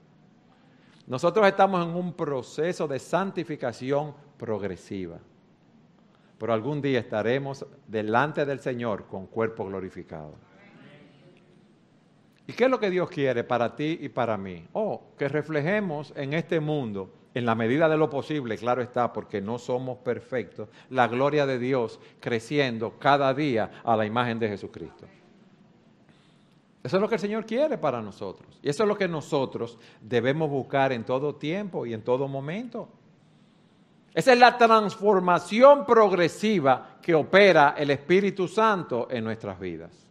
Nosotros 1.06 1.46
estamos 1.46 1.86
en 1.86 1.94
un 1.94 2.12
proceso 2.12 2.86
de 2.86 2.98
santificación 2.98 4.14
progresiva, 4.36 5.16
pero 6.36 6.52
algún 6.52 6.82
día 6.82 7.00
estaremos 7.00 7.64
delante 7.88 8.44
del 8.44 8.60
Señor 8.60 9.06
con 9.06 9.26
cuerpo 9.26 9.64
glorificado. 9.64 10.34
¿Y 12.46 12.52
qué 12.52 12.64
es 12.64 12.70
lo 12.70 12.78
que 12.78 12.90
Dios 12.90 13.08
quiere 13.08 13.42
para 13.44 13.74
ti 13.74 13.98
y 14.00 14.08
para 14.08 14.36
mí? 14.36 14.66
Oh, 14.72 15.02
que 15.16 15.28
reflejemos 15.28 16.12
en 16.16 16.34
este 16.34 16.60
mundo, 16.60 17.10
en 17.32 17.46
la 17.46 17.54
medida 17.54 17.88
de 17.88 17.96
lo 17.96 18.10
posible, 18.10 18.58
claro 18.58 18.82
está, 18.82 19.12
porque 19.12 19.40
no 19.40 19.58
somos 19.58 19.98
perfectos, 19.98 20.68
la 20.90 21.08
gloria 21.08 21.46
de 21.46 21.58
Dios 21.58 21.98
creciendo 22.20 22.98
cada 22.98 23.32
día 23.32 23.82
a 23.82 23.96
la 23.96 24.04
imagen 24.04 24.38
de 24.38 24.48
Jesucristo. 24.48 25.06
Eso 26.82 26.96
es 26.98 27.00
lo 27.00 27.08
que 27.08 27.14
el 27.14 27.20
Señor 27.20 27.46
quiere 27.46 27.78
para 27.78 28.02
nosotros. 28.02 28.58
Y 28.62 28.68
eso 28.68 28.82
es 28.82 28.88
lo 28.88 28.98
que 28.98 29.08
nosotros 29.08 29.78
debemos 30.02 30.50
buscar 30.50 30.92
en 30.92 31.04
todo 31.04 31.34
tiempo 31.36 31.86
y 31.86 31.94
en 31.94 32.02
todo 32.02 32.28
momento. 32.28 32.90
Esa 34.12 34.34
es 34.34 34.38
la 34.38 34.58
transformación 34.58 35.86
progresiva 35.86 36.98
que 37.00 37.14
opera 37.14 37.74
el 37.78 37.90
Espíritu 37.90 38.46
Santo 38.46 39.08
en 39.10 39.24
nuestras 39.24 39.58
vidas. 39.58 40.04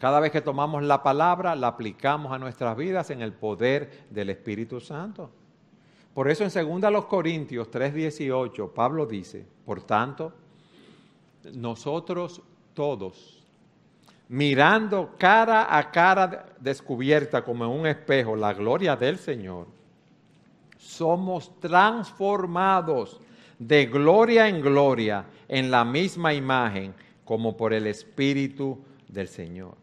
Cada 0.00 0.18
vez 0.18 0.32
que 0.32 0.40
tomamos 0.40 0.82
la 0.82 1.02
palabra, 1.02 1.54
la 1.54 1.66
aplicamos 1.66 2.32
a 2.32 2.38
nuestras 2.38 2.74
vidas 2.74 3.10
en 3.10 3.20
el 3.20 3.34
poder 3.34 4.06
del 4.08 4.30
Espíritu 4.30 4.80
Santo. 4.80 5.30
Por 6.14 6.30
eso 6.30 6.42
en 6.42 6.50
2 6.90 7.04
Corintios 7.04 7.70
3:18 7.70 8.72
Pablo 8.72 9.04
dice, 9.04 9.44
por 9.66 9.82
tanto, 9.82 10.32
nosotros 11.52 12.40
todos, 12.72 13.44
mirando 14.28 15.16
cara 15.18 15.76
a 15.76 15.90
cara 15.90 16.46
descubierta 16.58 17.44
como 17.44 17.66
en 17.66 17.70
un 17.70 17.86
espejo 17.86 18.34
la 18.36 18.54
gloria 18.54 18.96
del 18.96 19.18
Señor, 19.18 19.66
somos 20.78 21.60
transformados 21.60 23.20
de 23.58 23.84
gloria 23.84 24.48
en 24.48 24.62
gloria 24.62 25.26
en 25.46 25.70
la 25.70 25.84
misma 25.84 26.32
imagen 26.32 26.94
como 27.22 27.54
por 27.54 27.74
el 27.74 27.86
Espíritu 27.86 28.78
del 29.06 29.28
Señor. 29.28 29.79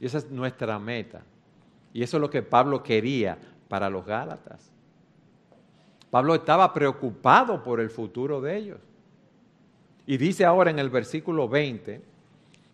Y 0.00 0.06
esa 0.06 0.18
es 0.18 0.30
nuestra 0.30 0.78
meta. 0.78 1.22
Y 1.92 2.02
eso 2.02 2.16
es 2.16 2.20
lo 2.20 2.30
que 2.30 2.42
Pablo 2.42 2.82
quería 2.82 3.38
para 3.68 3.90
los 3.90 4.04
Gálatas. 4.04 4.72
Pablo 6.10 6.34
estaba 6.34 6.72
preocupado 6.72 7.62
por 7.62 7.80
el 7.80 7.90
futuro 7.90 8.40
de 8.40 8.56
ellos. 8.56 8.78
Y 10.06 10.16
dice 10.16 10.44
ahora 10.44 10.70
en 10.70 10.78
el 10.78 10.90
versículo 10.90 11.48
20, 11.48 12.02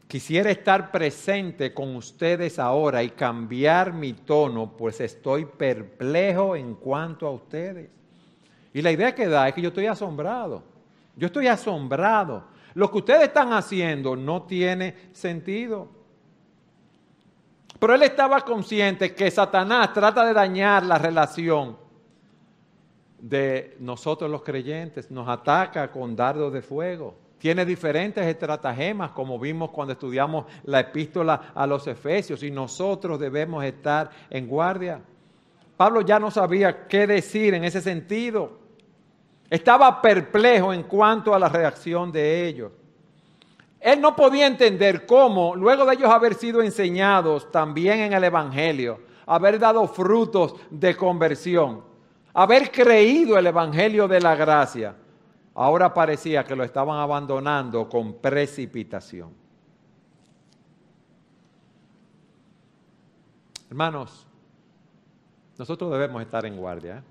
quisiera 0.09 0.51
estar 0.51 0.91
presente 0.91 1.75
con 1.75 1.97
ustedes 1.97 2.59
ahora 2.59 3.03
y 3.03 3.11
cambiar 3.11 3.93
mi 3.93 4.15
tono, 4.15 4.75
pues 4.77 5.01
estoy 5.01 5.45
perplejo 5.45 6.57
en 6.57 6.75
cuanto 6.77 7.27
a 7.27 7.33
ustedes. 7.33 7.91
Y 8.73 8.81
la 8.81 8.93
idea 8.93 9.15
que 9.15 9.27
da 9.27 9.49
es 9.49 9.55
que 9.55 9.63
yo 9.63 9.69
estoy 9.69 9.87
asombrado. 9.87 10.63
Yo 11.17 11.27
estoy 11.27 11.47
asombrado. 11.47 12.45
Lo 12.75 12.91
que 12.91 12.99
ustedes 12.99 13.25
están 13.25 13.53
haciendo 13.53 14.17
no 14.17 14.43
tiene 14.43 14.95
sentido. 15.13 15.96
Pero 17.79 17.95
él 17.95 18.03
estaba 18.03 18.41
consciente 18.41 19.15
que 19.15 19.31
Satanás 19.31 19.93
trata 19.93 20.25
de 20.25 20.33
dañar 20.33 20.85
la 20.85 20.99
relación 20.99 21.77
de 23.19 23.77
nosotros 23.81 24.31
los 24.31 24.43
creyentes, 24.43 25.11
nos 25.11 25.29
ataca 25.29 25.91
con 25.91 26.15
dardos 26.15 26.53
de 26.53 26.63
fuego. 26.63 27.15
Tiene 27.39 27.65
diferentes 27.65 28.25
estratagemas, 28.25 29.11
como 29.11 29.39
vimos 29.39 29.71
cuando 29.71 29.93
estudiamos 29.93 30.47
la 30.65 30.81
epístola 30.81 31.53
a 31.55 31.67
los 31.67 31.87
Efesios, 31.87 32.43
y 32.43 32.51
nosotros 32.51 33.19
debemos 33.19 33.65
estar 33.65 34.11
en 34.31 34.47
guardia. 34.47 35.03
Pablo 35.77 36.01
ya 36.01 36.19
no 36.19 36.31
sabía 36.31 36.87
qué 36.87 37.07
decir 37.07 37.53
en 37.55 37.65
ese 37.65 37.83
sentido. 37.83 38.59
Estaba 39.51 40.01
perplejo 40.01 40.73
en 40.73 40.85
cuanto 40.85 41.35
a 41.35 41.39
la 41.39 41.49
reacción 41.49 42.11
de 42.11 42.47
ellos. 42.47 42.73
Él 43.81 44.01
no 44.01 44.17
podía 44.17 44.47
entender 44.47 45.07
cómo, 45.07 45.55
luego 45.55 45.85
de 45.85 45.95
ellos 45.95 46.11
haber 46.11 46.35
sido 46.35 46.63
enseñados 46.63 47.51
también 47.53 48.01
en 48.01 48.13
el 48.13 48.25
Evangelio, 48.25 49.01
haber 49.27 49.59
dado 49.59 49.87
frutos 49.87 50.55
de 50.71 50.97
conversión, 50.97 51.83
haber 52.33 52.71
creído 52.71 53.39
el 53.39 53.47
Evangelio 53.47 54.09
de 54.09 54.21
la 54.21 54.35
gracia, 54.35 54.95
ahora 55.55 55.93
parecía 55.93 56.45
que 56.45 56.57
lo 56.57 56.65
estaban 56.65 56.99
abandonando 56.99 57.89
con 57.89 58.15
precipitación. 58.15 59.31
Hermanos, 63.69 64.27
nosotros 65.59 65.91
debemos 65.91 66.23
estar 66.23 66.47
en 66.47 66.57
guardia. 66.57 66.99
¿eh? 66.99 67.03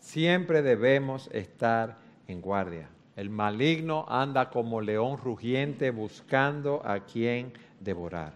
Siempre 0.00 0.62
debemos 0.62 1.28
estar 1.32 1.96
en 2.26 2.40
guardia. 2.40 2.88
El 3.16 3.30
maligno 3.30 4.04
anda 4.08 4.50
como 4.50 4.80
león 4.80 5.16
rugiente 5.16 5.90
buscando 5.90 6.82
a 6.84 7.00
quien 7.00 7.52
devorar. 7.80 8.34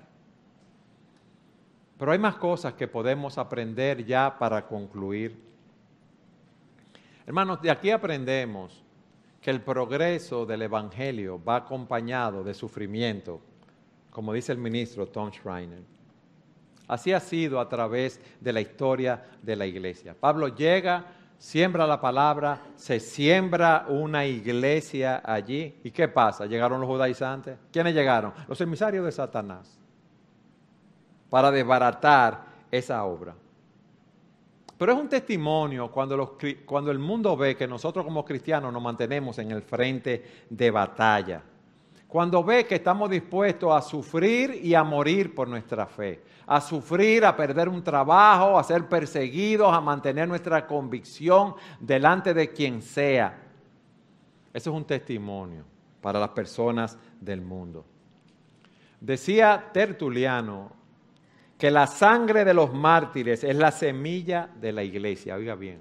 Pero 1.99 2.12
hay 2.12 2.19
más 2.19 2.37
cosas 2.37 2.73
que 2.73 2.88
podemos 2.88 3.37
aprender 3.37 4.07
ya 4.07 4.38
para 4.38 4.66
concluir. 4.66 5.38
Hermanos, 7.27 7.61
de 7.61 7.71
aquí 7.71 7.90
aprendemos 7.90 8.83
que 9.43 9.51
el 9.51 9.61
progreso 9.61 10.47
del 10.47 10.62
Evangelio 10.62 11.43
va 11.43 11.57
acompañado 11.57 12.43
de 12.43 12.55
sufrimiento, 12.55 13.40
como 14.11 14.33
dice 14.33 14.53
el 14.53 14.59
ministro 14.59 15.07
Tom 15.07 15.31
Schreiner. 15.31 15.83
Así 16.88 17.12
ha 17.12 17.21
sido 17.21 17.61
a 17.61 17.69
través 17.69 18.19
de 18.40 18.53
la 18.53 18.62
historia 18.62 19.23
de 19.43 19.57
la 19.57 19.66
iglesia. 19.66 20.16
Pablo 20.19 20.49
llega 20.49 21.05
siembra 21.40 21.87
la 21.87 21.98
palabra, 21.98 22.61
se 22.76 23.00
siembra 23.00 23.87
una 23.88 24.26
iglesia 24.26 25.22
allí. 25.24 25.81
¿Y 25.83 25.90
qué 25.90 26.07
pasa? 26.07 26.44
Llegaron 26.44 26.81
los 26.81 26.88
judaizantes. 26.88 27.57
¿Quiénes 27.72 27.94
llegaron? 27.94 28.33
Los 28.46 28.61
emisarios 28.61 29.05
de 29.07 29.11
Satanás. 29.11 29.81
Para 31.31 31.50
desbaratar 31.50 32.44
esa 32.70 33.03
obra. 33.05 33.35
Pero 34.76 34.92
es 34.92 34.98
un 34.98 35.09
testimonio 35.09 35.90
cuando, 35.90 36.16
los, 36.16 36.31
cuando 36.66 36.90
el 36.90 36.98
mundo 36.98 37.37
ve 37.37 37.57
que 37.57 37.66
nosotros 37.66 38.05
como 38.05 38.24
cristianos 38.24 38.70
nos 38.72 38.83
mantenemos 38.83 39.38
en 39.38 39.50
el 39.50 39.62
frente 39.62 40.44
de 40.50 40.70
batalla. 40.70 41.42
Cuando 42.11 42.42
ve 42.42 42.66
que 42.66 42.75
estamos 42.75 43.09
dispuestos 43.09 43.73
a 43.73 43.81
sufrir 43.81 44.59
y 44.64 44.75
a 44.75 44.83
morir 44.83 45.33
por 45.33 45.46
nuestra 45.46 45.87
fe, 45.87 46.20
a 46.44 46.61
sufrir, 46.61 47.25
a 47.25 47.37
perder 47.37 47.68
un 47.68 47.85
trabajo, 47.85 48.59
a 48.59 48.64
ser 48.64 48.88
perseguidos, 48.88 49.73
a 49.73 49.81
mantener 49.81 50.27
nuestra 50.27 50.66
convicción 50.66 51.55
delante 51.79 52.35
de 52.35 52.51
quien 52.51 52.83
sea. 52.83 53.40
Eso 54.53 54.70
es 54.70 54.77
un 54.77 54.85
testimonio 54.85 55.64
para 56.01 56.18
las 56.18 56.31
personas 56.31 56.99
del 57.20 57.42
mundo. 57.42 57.85
Decía 59.01 59.70
Tertuliano 59.73 60.73
que 61.57 61.70
la 61.70 61.87
sangre 61.87 62.44
de 62.44 62.55
los 62.55 62.75
mártires 62.75 63.44
es 63.44 63.55
la 63.55 63.70
semilla 63.70 64.51
de 64.61 64.73
la 64.73 64.83
iglesia, 64.83 65.37
oiga 65.37 65.55
bien, 65.55 65.81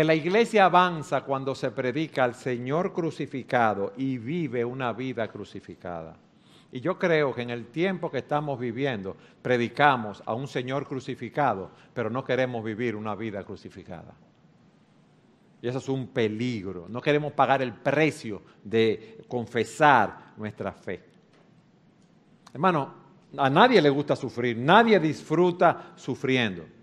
que 0.00 0.04
la 0.04 0.14
iglesia 0.14 0.64
avanza 0.64 1.24
cuando 1.24 1.54
se 1.54 1.72
predica 1.72 2.24
al 2.24 2.34
Señor 2.34 2.94
crucificado 2.94 3.92
y 3.98 4.16
vive 4.16 4.64
una 4.64 4.94
vida 4.94 5.28
crucificada. 5.28 6.16
Y 6.72 6.80
yo 6.80 6.98
creo 6.98 7.34
que 7.34 7.42
en 7.42 7.50
el 7.50 7.66
tiempo 7.66 8.10
que 8.10 8.16
estamos 8.16 8.58
viviendo 8.58 9.14
predicamos 9.42 10.22
a 10.24 10.32
un 10.32 10.48
Señor 10.48 10.88
crucificado, 10.88 11.70
pero 11.92 12.08
no 12.08 12.24
queremos 12.24 12.64
vivir 12.64 12.96
una 12.96 13.14
vida 13.14 13.44
crucificada. 13.44 14.14
Y 15.60 15.68
eso 15.68 15.76
es 15.76 15.88
un 15.90 16.06
peligro. 16.06 16.86
No 16.88 17.02
queremos 17.02 17.34
pagar 17.34 17.60
el 17.60 17.74
precio 17.74 18.40
de 18.64 19.22
confesar 19.28 20.32
nuestra 20.38 20.72
fe. 20.72 21.04
Hermano, 22.54 22.94
a 23.36 23.50
nadie 23.50 23.82
le 23.82 23.90
gusta 23.90 24.16
sufrir, 24.16 24.56
nadie 24.56 24.98
disfruta 24.98 25.92
sufriendo. 25.94 26.79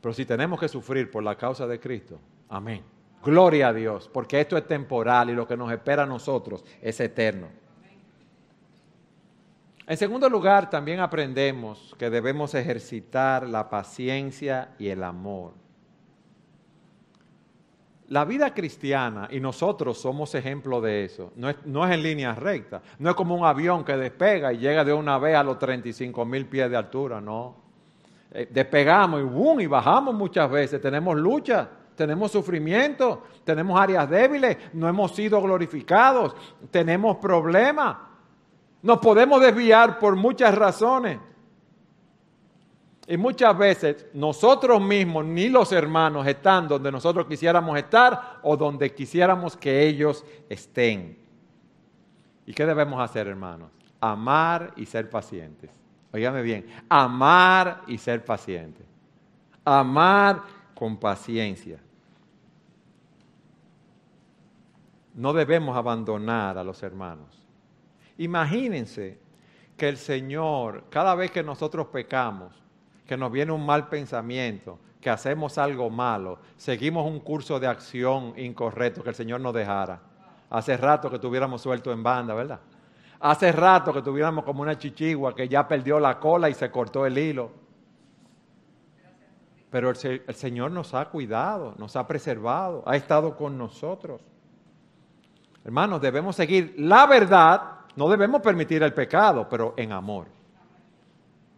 Pero 0.00 0.12
si 0.12 0.24
tenemos 0.24 0.58
que 0.58 0.68
sufrir 0.68 1.10
por 1.10 1.22
la 1.22 1.36
causa 1.36 1.66
de 1.66 1.78
Cristo, 1.78 2.18
amén. 2.48 2.82
Gloria 3.22 3.68
a 3.68 3.72
Dios, 3.72 4.08
porque 4.12 4.40
esto 4.40 4.56
es 4.56 4.66
temporal 4.66 5.28
y 5.30 5.34
lo 5.34 5.46
que 5.46 5.56
nos 5.56 5.70
espera 5.70 6.04
a 6.04 6.06
nosotros 6.06 6.64
es 6.80 6.98
eterno. 7.00 7.48
En 9.86 9.96
segundo 9.96 10.30
lugar, 10.30 10.70
también 10.70 11.00
aprendemos 11.00 11.94
que 11.98 12.10
debemos 12.10 12.54
ejercitar 12.54 13.48
la 13.48 13.68
paciencia 13.68 14.70
y 14.78 14.88
el 14.88 15.02
amor. 15.02 15.52
La 18.06 18.24
vida 18.24 18.54
cristiana, 18.54 19.28
y 19.30 19.40
nosotros 19.40 20.00
somos 20.00 20.34
ejemplo 20.34 20.80
de 20.80 21.04
eso, 21.04 21.32
no 21.36 21.50
es, 21.50 21.92
en 21.92 22.02
línea 22.02 22.34
recta, 22.34 22.82
no 22.98 23.10
es 23.10 23.16
como 23.16 23.34
un 23.34 23.44
avión 23.44 23.84
que 23.84 23.96
despega 23.96 24.52
y 24.52 24.58
llega 24.58 24.84
de 24.84 24.92
una 24.92 25.18
vez 25.18 25.36
a 25.36 25.44
los 25.44 25.58
35 25.58 26.24
mil 26.24 26.46
pies 26.46 26.70
de 26.70 26.76
altura, 26.76 27.20
no. 27.20 27.69
Eh, 28.32 28.48
despegamos 28.50 29.20
y 29.20 29.24
boom, 29.24 29.60
y 29.60 29.66
bajamos 29.66 30.14
muchas 30.14 30.50
veces, 30.50 30.80
tenemos 30.80 31.16
lucha, 31.16 31.68
tenemos 31.96 32.30
sufrimiento, 32.30 33.24
tenemos 33.44 33.78
áreas 33.78 34.08
débiles, 34.08 34.56
no 34.72 34.88
hemos 34.88 35.14
sido 35.14 35.40
glorificados, 35.42 36.34
tenemos 36.70 37.16
problemas, 37.16 37.96
nos 38.82 38.98
podemos 38.98 39.40
desviar 39.40 39.98
por 39.98 40.16
muchas 40.16 40.54
razones. 40.54 41.18
Y 43.06 43.16
muchas 43.16 43.58
veces 43.58 44.06
nosotros 44.14 44.80
mismos, 44.80 45.24
ni 45.24 45.48
los 45.48 45.72
hermanos, 45.72 46.24
están 46.28 46.68
donde 46.68 46.92
nosotros 46.92 47.26
quisiéramos 47.26 47.76
estar 47.76 48.38
o 48.42 48.56
donde 48.56 48.94
quisiéramos 48.94 49.56
que 49.56 49.82
ellos 49.82 50.24
estén. 50.48 51.18
¿Y 52.46 52.54
qué 52.54 52.64
debemos 52.64 53.00
hacer, 53.00 53.26
hermanos? 53.26 53.70
Amar 54.00 54.72
y 54.76 54.86
ser 54.86 55.10
pacientes. 55.10 55.79
Óigame 56.12 56.42
bien, 56.42 56.66
amar 56.88 57.82
y 57.86 57.98
ser 57.98 58.24
pacientes. 58.24 58.86
Amar 59.64 60.42
con 60.74 60.96
paciencia. 60.96 61.78
No 65.14 65.32
debemos 65.32 65.76
abandonar 65.76 66.58
a 66.58 66.64
los 66.64 66.82
hermanos. 66.82 67.46
Imagínense 68.18 69.18
que 69.76 69.88
el 69.88 69.96
Señor, 69.96 70.84
cada 70.90 71.14
vez 71.14 71.30
que 71.30 71.42
nosotros 71.42 71.88
pecamos, 71.88 72.54
que 73.06 73.16
nos 73.16 73.30
viene 73.30 73.52
un 73.52 73.64
mal 73.64 73.88
pensamiento, 73.88 74.78
que 75.00 75.10
hacemos 75.10 75.58
algo 75.58 75.90
malo, 75.90 76.38
seguimos 76.56 77.06
un 77.06 77.20
curso 77.20 77.58
de 77.58 77.66
acción 77.66 78.34
incorrecto 78.36 79.02
que 79.02 79.08
el 79.10 79.14
Señor 79.14 79.40
nos 79.40 79.54
dejara. 79.54 80.00
Hace 80.50 80.76
rato 80.76 81.10
que 81.10 81.18
tuviéramos 81.18 81.62
suelto 81.62 81.92
en 81.92 82.02
banda, 82.02 82.34
¿verdad? 82.34 82.60
Hace 83.20 83.52
rato 83.52 83.92
que 83.92 84.02
tuviéramos 84.02 84.44
como 84.44 84.62
una 84.62 84.78
chichigua 84.78 85.34
que 85.34 85.46
ya 85.48 85.68
perdió 85.68 86.00
la 86.00 86.18
cola 86.18 86.48
y 86.48 86.54
se 86.54 86.70
cortó 86.70 87.04
el 87.04 87.18
hilo. 87.18 87.50
Pero 89.70 89.90
el, 89.90 90.22
el 90.26 90.34
Señor 90.34 90.70
nos 90.70 90.94
ha 90.94 91.04
cuidado, 91.04 91.74
nos 91.78 91.94
ha 91.96 92.06
preservado, 92.06 92.82
ha 92.86 92.96
estado 92.96 93.36
con 93.36 93.58
nosotros. 93.58 94.22
Hermanos, 95.64 96.00
debemos 96.00 96.34
seguir 96.34 96.74
la 96.78 97.06
verdad, 97.06 97.62
no 97.94 98.08
debemos 98.08 98.40
permitir 98.40 98.82
el 98.82 98.94
pecado, 98.94 99.46
pero 99.48 99.74
en 99.76 99.92
amor. 99.92 100.26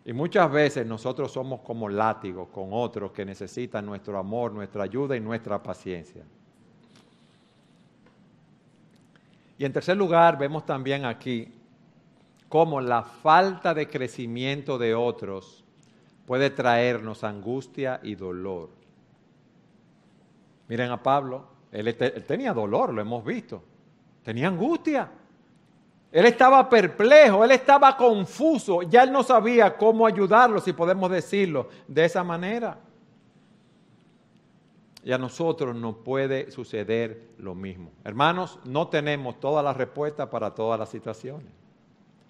Y 0.04 0.12
muchas 0.12 0.50
veces 0.50 0.84
nosotros 0.84 1.30
somos 1.30 1.60
como 1.60 1.88
látigos 1.88 2.48
con 2.48 2.70
otros 2.72 3.12
que 3.12 3.24
necesitan 3.24 3.86
nuestro 3.86 4.18
amor, 4.18 4.52
nuestra 4.52 4.82
ayuda 4.82 5.16
y 5.16 5.20
nuestra 5.20 5.62
paciencia. 5.62 6.24
Y 9.62 9.64
en 9.64 9.72
tercer 9.72 9.96
lugar, 9.96 10.36
vemos 10.38 10.66
también 10.66 11.04
aquí 11.04 11.54
cómo 12.48 12.80
la 12.80 13.04
falta 13.04 13.72
de 13.72 13.88
crecimiento 13.88 14.76
de 14.76 14.92
otros 14.92 15.62
puede 16.26 16.50
traernos 16.50 17.22
angustia 17.22 18.00
y 18.02 18.16
dolor. 18.16 18.70
Miren 20.66 20.90
a 20.90 21.00
Pablo, 21.00 21.44
él, 21.70 21.96
tenía 22.26 22.52
dolor, 22.52 22.92
lo 22.92 23.00
hemos 23.00 23.24
visto, 23.24 23.62
tenía 24.24 24.48
angustia. 24.48 25.08
Él 26.10 26.26
estaba 26.26 26.68
perplejo, 26.68 27.44
él 27.44 27.52
estaba 27.52 27.96
confuso, 27.96 28.82
ya 28.82 29.04
él 29.04 29.12
no 29.12 29.22
sabía 29.22 29.76
cómo 29.76 30.08
ayudarlo, 30.08 30.60
si 30.60 30.72
podemos 30.72 31.08
decirlo 31.08 31.68
de 31.86 32.04
esa 32.04 32.24
manera. 32.24 32.80
Y 35.04 35.12
a 35.12 35.18
nosotros 35.18 35.74
nos 35.74 35.96
puede 35.96 36.50
suceder 36.50 37.28
lo 37.38 37.54
mismo. 37.54 37.90
Hermanos, 38.04 38.58
no 38.64 38.88
tenemos 38.88 39.40
todas 39.40 39.64
las 39.64 39.76
respuestas 39.76 40.28
para 40.28 40.54
todas 40.54 40.78
las 40.78 40.90
situaciones, 40.90 41.52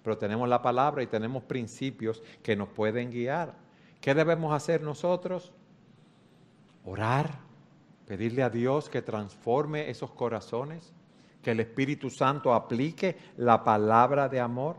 pero 0.01 0.17
tenemos 0.17 0.49
la 0.49 0.61
palabra 0.61 1.03
y 1.03 1.07
tenemos 1.07 1.43
principios 1.43 2.23
que 2.41 2.55
nos 2.55 2.69
pueden 2.69 3.11
guiar. 3.11 3.53
¿Qué 4.01 4.15
debemos 4.15 4.53
hacer 4.53 4.81
nosotros? 4.81 5.51
Orar, 6.85 7.39
pedirle 8.07 8.43
a 8.43 8.49
Dios 8.49 8.89
que 8.89 9.01
transforme 9.01 9.89
esos 9.89 10.11
corazones 10.11 10.93
que 11.43 11.51
el 11.51 11.59
Espíritu 11.59 12.09
Santo 12.09 12.53
aplique 12.53 13.17
la 13.37 13.63
palabra 13.63 14.29
de 14.29 14.39
amor. 14.39 14.77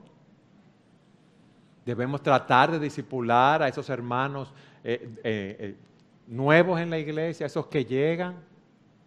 Debemos 1.84 2.22
tratar 2.22 2.72
de 2.72 2.80
disipular 2.80 3.62
a 3.62 3.68
esos 3.68 3.88
hermanos 3.90 4.52
eh, 4.82 5.14
eh, 5.22 5.56
eh, 5.60 5.76
nuevos 6.26 6.80
en 6.80 6.90
la 6.90 6.98
iglesia, 6.98 7.46
esos 7.46 7.66
que 7.66 7.84
llegan, 7.84 8.36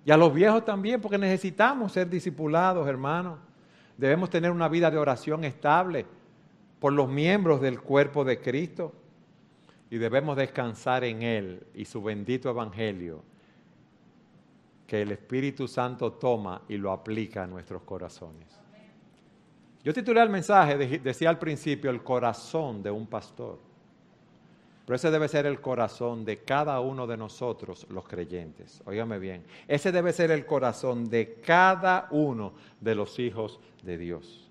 y 0.06 0.12
a 0.12 0.18
los 0.18 0.34
viejos 0.34 0.64
también, 0.64 1.02
porque 1.02 1.18
necesitamos 1.18 1.92
ser 1.92 2.10
discipulados, 2.10 2.88
hermanos. 2.88 3.40
Debemos 3.98 4.30
tener 4.30 4.52
una 4.52 4.70
vida 4.70 4.90
de 4.90 4.98
oración 4.98 5.44
estable 5.44 6.06
por 6.80 6.94
los 6.94 7.10
miembros 7.10 7.60
del 7.60 7.82
cuerpo 7.82 8.24
de 8.24 8.40
Cristo 8.40 8.94
y 9.90 9.98
debemos 9.98 10.38
descansar 10.38 11.04
en 11.04 11.24
Él 11.24 11.68
y 11.74 11.86
su 11.86 12.02
bendito 12.02 12.50
Evangelio 12.50 13.24
que 14.86 15.02
el 15.02 15.12
Espíritu 15.12 15.68
Santo 15.68 16.14
toma 16.14 16.62
y 16.70 16.78
lo 16.78 16.92
aplica 16.92 17.44
a 17.44 17.48
nuestros 17.48 17.82
corazones. 17.82 18.48
Yo 19.84 19.94
titulé 19.94 20.22
el 20.22 20.30
mensaje, 20.30 20.78
decía 21.00 21.30
al 21.30 21.40
principio, 21.40 21.90
el 21.90 22.04
corazón 22.04 22.82
de 22.82 22.92
un 22.92 23.08
pastor. 23.08 23.60
Pero 24.88 24.96
ese 24.96 25.12
debe 25.12 25.28
ser 25.28 25.46
el 25.46 25.62
corazón 25.62 26.26
de 26.26 26.40
cada 26.44 26.80
uno 26.80 27.06
de 27.06 27.18
nosotros, 27.18 27.86
los 27.90 28.08
creyentes. 28.08 28.82
Óigame 28.86 29.20
bien. 29.20 29.44
Ese 29.68 29.92
debe 29.92 30.12
ser 30.12 30.32
el 30.32 30.48
corazón 30.48 31.10
de 31.10 31.36
cada 31.46 32.08
uno 32.10 32.54
de 32.82 32.96
los 32.96 33.20
hijos 33.20 33.60
de 33.84 34.00
Dios. 34.00 34.50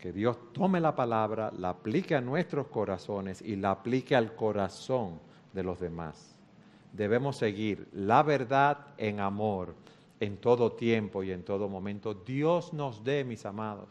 Que 0.00 0.12
Dios 0.12 0.36
tome 0.52 0.80
la 0.80 0.96
palabra, 0.96 1.52
la 1.56 1.68
aplique 1.68 2.16
a 2.16 2.20
nuestros 2.20 2.66
corazones 2.66 3.42
y 3.42 3.54
la 3.54 3.70
aplique 3.70 4.16
al 4.16 4.34
corazón 4.34 5.20
de 5.52 5.62
los 5.62 5.78
demás 5.78 6.36
debemos 6.96 7.36
seguir 7.36 7.88
la 7.92 8.22
verdad 8.22 8.78
en 8.96 9.20
amor 9.20 9.74
en 10.18 10.38
todo 10.38 10.72
tiempo 10.72 11.22
y 11.22 11.30
en 11.30 11.44
todo 11.44 11.68
momento. 11.68 12.14
Dios 12.14 12.72
nos 12.72 13.04
dé, 13.04 13.22
mis 13.22 13.44
amados, 13.44 13.88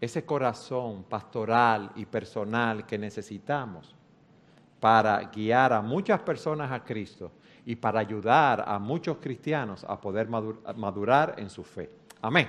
ese 0.00 0.24
corazón 0.24 1.04
pastoral 1.04 1.90
y 1.96 2.06
personal 2.06 2.86
que 2.86 2.96
necesitamos 2.96 3.94
para 4.82 5.30
guiar 5.30 5.72
a 5.72 5.80
muchas 5.80 6.18
personas 6.22 6.72
a 6.72 6.82
Cristo 6.82 7.30
y 7.64 7.76
para 7.76 8.00
ayudar 8.00 8.64
a 8.66 8.80
muchos 8.80 9.18
cristianos 9.18 9.84
a 9.84 10.00
poder 10.00 10.28
madurar 10.28 11.36
en 11.38 11.48
su 11.48 11.62
fe. 11.62 11.88
Amén. 12.20 12.48